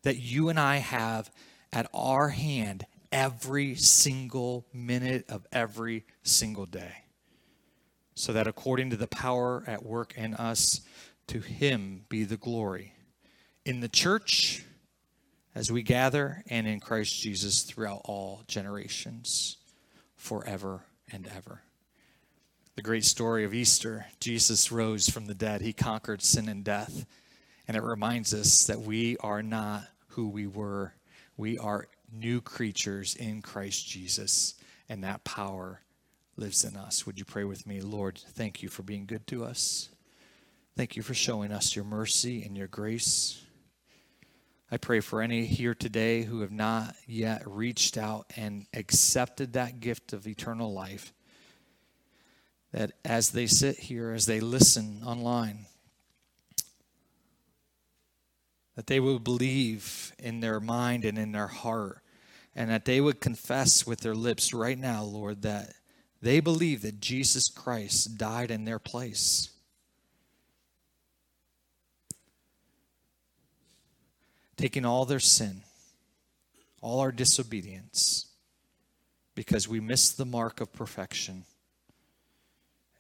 that 0.03 0.17
you 0.17 0.49
and 0.49 0.59
I 0.59 0.77
have 0.77 1.31
at 1.73 1.89
our 1.95 2.31
hand 2.31 2.87
every 3.13 3.75
single 3.75 4.67
minute 4.73 5.25
of 5.29 5.47
every 5.53 6.05
single 6.23 6.67
day. 6.67 7.05
So 8.15 8.33
that 8.33 8.47
according 8.47 8.91
to 8.91 8.97
the 8.97 9.07
power 9.07 9.63
at 9.67 9.85
work 9.85 10.15
in 10.17 10.35
us, 10.35 10.81
to 11.29 11.41
him 11.41 12.05
be 12.09 12.25
the 12.25 12.37
glory 12.37 12.95
in 13.65 13.81
the 13.81 13.89
church 13.89 14.65
as 15.55 15.71
we 15.71 15.83
gather 15.83 16.43
and 16.49 16.67
in 16.67 16.81
Christ 16.81 17.21
Jesus 17.21 17.63
throughout 17.63 18.03
all 18.05 18.43
generations, 18.47 19.59
forever 20.17 20.85
and 21.13 21.29
ever. 21.37 21.63
The 22.77 22.83
great 22.83 23.05
story 23.05 23.45
of 23.45 23.53
Easter 23.53 24.07
Jesus 24.21 24.71
rose 24.71 25.09
from 25.09 25.27
the 25.27 25.35
dead, 25.35 25.61
he 25.61 25.73
conquered 25.73 26.23
sin 26.23 26.49
and 26.49 26.65
death. 26.65 27.07
And 27.67 27.77
it 27.77 27.83
reminds 27.83 28.33
us 28.33 28.67
that 28.67 28.81
we 28.81 29.17
are 29.19 29.43
not 29.43 29.83
who 30.09 30.29
we 30.29 30.47
were. 30.47 30.95
We 31.37 31.59
are 31.59 31.89
new 32.13 32.41
creatures 32.41 33.15
in 33.15 33.43
Christ 33.43 33.87
Jesus, 33.87 34.55
and 34.89 35.05
that 35.05 35.25
power 35.25 35.83
lives 36.37 36.65
in 36.65 36.77
us. 36.77 37.07
Would 37.07 37.19
you 37.19 37.25
pray 37.25 37.45
with 37.45 37.67
me? 37.67 37.81
Lord, 37.81 38.19
thank 38.19 38.63
you 38.63 38.69
for 38.69 38.83
being 38.83 39.07
good 39.07 39.27
to 39.29 39.45
us. 39.45 39.89
Thank 40.77 40.97
you 40.97 41.03
for 41.03 41.15
showing 41.15 41.51
us 41.51 41.75
your 41.75 41.85
mercy 41.85 42.43
and 42.45 42.57
your 42.57 42.69
grace. 42.69 43.43
I 44.71 44.77
pray 44.77 45.01
for 45.01 45.23
any 45.23 45.47
here 45.47 45.75
today 45.75 46.23
who 46.23 46.43
have 46.43 46.53
not 46.53 46.95
yet 47.07 47.43
reached 47.47 47.97
out 47.97 48.27
and 48.37 48.67
accepted 48.75 49.55
that 49.55 49.81
gift 49.81 50.13
of 50.13 50.27
eternal 50.27 50.73
life, 50.73 51.13
that 52.73 52.93
as 53.05 53.31
they 53.31 53.47
sit 53.47 53.79
here, 53.79 54.13
as 54.13 54.27
they 54.27 54.41
listen 54.41 55.03
online, 55.05 55.67
that 58.79 58.87
they 58.87 59.01
would 59.01 59.25
believe 59.25 60.13
in 60.21 60.39
their 60.39 60.61
mind 60.61 61.05
and 61.05 61.19
in 61.19 61.33
their 61.33 61.49
heart, 61.49 61.99
and 62.55 62.71
that 62.71 62.85
they 62.85 63.01
would 63.01 63.21
confess 63.21 63.85
with 63.85 63.99
their 64.03 64.15
lips 64.15 64.55
right 64.55 64.79
now, 64.79 65.03
Lord, 65.03 65.43
that 65.43 65.75
they 66.23 66.39
believe 66.39 66.83
that 66.83 67.01
Jesus 67.01 67.49
Christ 67.49 68.17
died 68.17 68.53
in 68.53 68.67
their 68.67 68.79
place. 68.79 69.51
Taking 74.57 74.85
all 74.85 75.05
their 75.05 75.19
sin, 75.19 75.63
all 76.81 77.01
our 77.01 77.11
disobedience, 77.11 78.29
because 79.35 79.67
we 79.67 79.81
missed 79.81 80.19
the 80.19 80.25
mark 80.25 80.61
of 80.61 80.73
perfection 80.73 81.43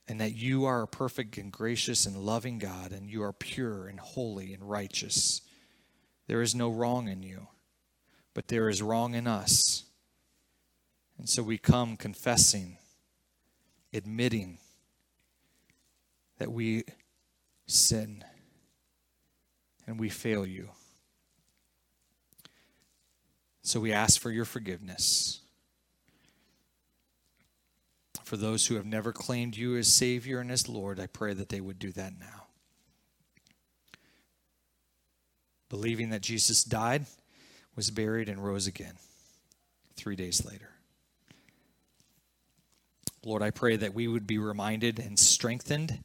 and 0.09 0.20
that 0.20 0.35
you 0.35 0.64
are 0.64 0.83
a 0.83 0.89
perfect 0.89 1.39
and 1.39 1.53
gracious 1.53 2.05
and 2.05 2.16
loving 2.16 2.59
God, 2.59 2.91
and 2.91 3.09
you 3.09 3.22
are 3.22 3.33
pure 3.33 3.87
and 3.87 4.01
holy 4.01 4.53
and 4.53 4.68
righteous. 4.68 5.43
There 6.29 6.43
is 6.43 6.55
no 6.55 6.70
wrong 6.70 7.09
in 7.09 7.22
you, 7.22 7.49
but 8.35 8.49
there 8.49 8.68
is 8.68 8.83
wrong 8.83 9.14
in 9.14 9.26
us. 9.26 9.85
And 11.18 11.29
so 11.29 11.43
we 11.43 11.59
come 11.59 11.97
confessing, 11.97 12.76
admitting 13.93 14.59
that 16.39 16.53
we 16.53 16.85
sin 17.66 18.22
and 19.87 19.99
we 19.99 20.11
fail 20.11 20.47
you. 20.47 20.68
So 23.62 23.81
we 23.81 23.93
ask 23.93 24.20
for 24.20 24.31
your 24.31 24.45
forgiveness. 24.45 25.41
For 28.22 28.37
those 28.37 28.66
who 28.66 28.74
have 28.74 28.87
never 28.87 29.12
claimed 29.12 29.57
you 29.57 29.76
as 29.76 29.93
Savior 29.93 30.41
and 30.41 30.51
as 30.51 30.68
Lord, 30.68 31.01
I 31.01 31.07
pray 31.07 31.33
that 31.33 31.49
they 31.49 31.62
would 31.62 31.79
do 31.79 31.91
that 31.93 32.12
now. 32.18 32.38
Believing 35.69 36.11
that 36.11 36.23
Jesus 36.23 36.64
died, 36.64 37.07
was 37.77 37.91
buried, 37.91 38.29
and 38.29 38.45
rose 38.45 38.66
again 38.66 38.95
three 39.95 40.16
days 40.16 40.45
later. 40.45 40.71
Lord, 43.25 43.43
I 43.43 43.51
pray 43.51 43.77
that 43.77 43.95
we 43.95 44.09
would 44.09 44.27
be 44.27 44.39
reminded 44.39 44.99
and 44.99 45.19
strengthened 45.19 46.03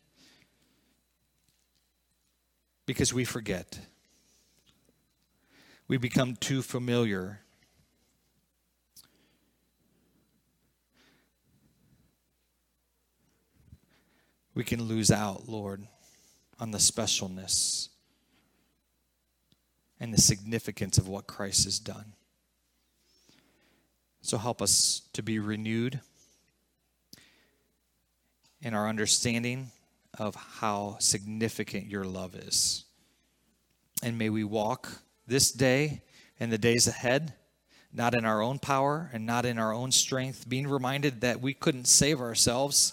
because 2.86 3.14
we 3.14 3.24
forget. 3.24 3.80
We 5.88 5.97
become 5.97 6.36
too 6.36 6.61
familiar. 6.61 7.39
We 14.55 14.64
can 14.64 14.84
lose 14.84 15.11
out, 15.11 15.47
Lord, 15.47 15.88
on 16.59 16.72
the 16.72 16.78
specialness 16.78 17.89
and 20.04 20.14
the 20.14 20.22
significance 20.22 20.97
of 20.97 21.08
what 21.08 21.28
Christ 21.28 21.64
has 21.64 21.80
done. 21.80 22.12
So 24.22 24.38
help 24.38 24.62
us 24.62 25.04
to 25.14 25.24
be 25.24 25.39
renewed 25.39 26.01
in 28.62 28.74
our 28.74 28.89
understanding 28.89 29.72
of 30.20 30.36
how 30.36 30.97
significant 30.99 31.86
your 31.86 32.04
love 32.04 32.36
is. 32.36 32.84
And 34.04 34.18
may 34.18 34.30
we 34.30 34.43
walk 34.43 34.91
this 35.26 35.54
day 35.54 36.01
and 36.38 36.51
the 36.51 36.58
days 36.58 36.86
ahead, 36.86 37.36
not 37.93 38.14
in 38.14 38.26
our 38.26 38.41
own 38.41 38.60
power 38.60 39.10
and 39.14 39.26
not 39.26 39.45
in 39.45 39.58
our 39.58 39.74
own 39.74 39.93
strength, 39.93 40.49
being 40.49 40.68
reminded 40.68 41.22
that 41.22 41.39
we 41.39 41.54
couldn't 41.54 41.88
save 41.88 42.20
ourselves, 42.20 42.91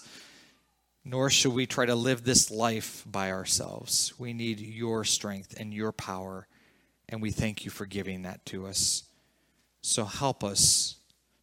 nor 1.03 1.29
should 1.29 1.53
we 1.53 1.65
try 1.65 1.85
to 1.85 1.95
live 1.95 2.23
this 2.23 2.49
life 2.49 3.03
by 3.05 3.31
ourselves. 3.31 4.13
We 4.17 4.31
need 4.31 4.61
your 4.61 5.03
strength 5.03 5.59
and 5.59 5.73
your 5.73 5.91
power 5.91 6.47
and 7.11 7.21
we 7.21 7.29
thank 7.29 7.65
you 7.65 7.69
for 7.71 7.85
giving 7.85 8.23
that 8.23 8.45
to 8.47 8.65
us. 8.65 9.03
So 9.81 10.05
help 10.05 10.43
us 10.43 10.95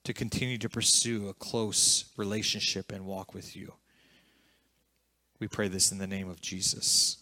to 0.04 0.14
continue 0.14 0.56
to 0.58 0.68
pursue 0.68 1.28
a 1.28 1.34
close 1.34 2.06
relationship 2.16 2.90
and 2.90 3.04
walk 3.04 3.34
with 3.34 3.54
you. 3.54 3.74
We 5.38 5.46
pray 5.46 5.68
this 5.68 5.92
in 5.92 5.98
the 5.98 6.06
name 6.06 6.28
of 6.30 6.40
Jesus. 6.40 7.18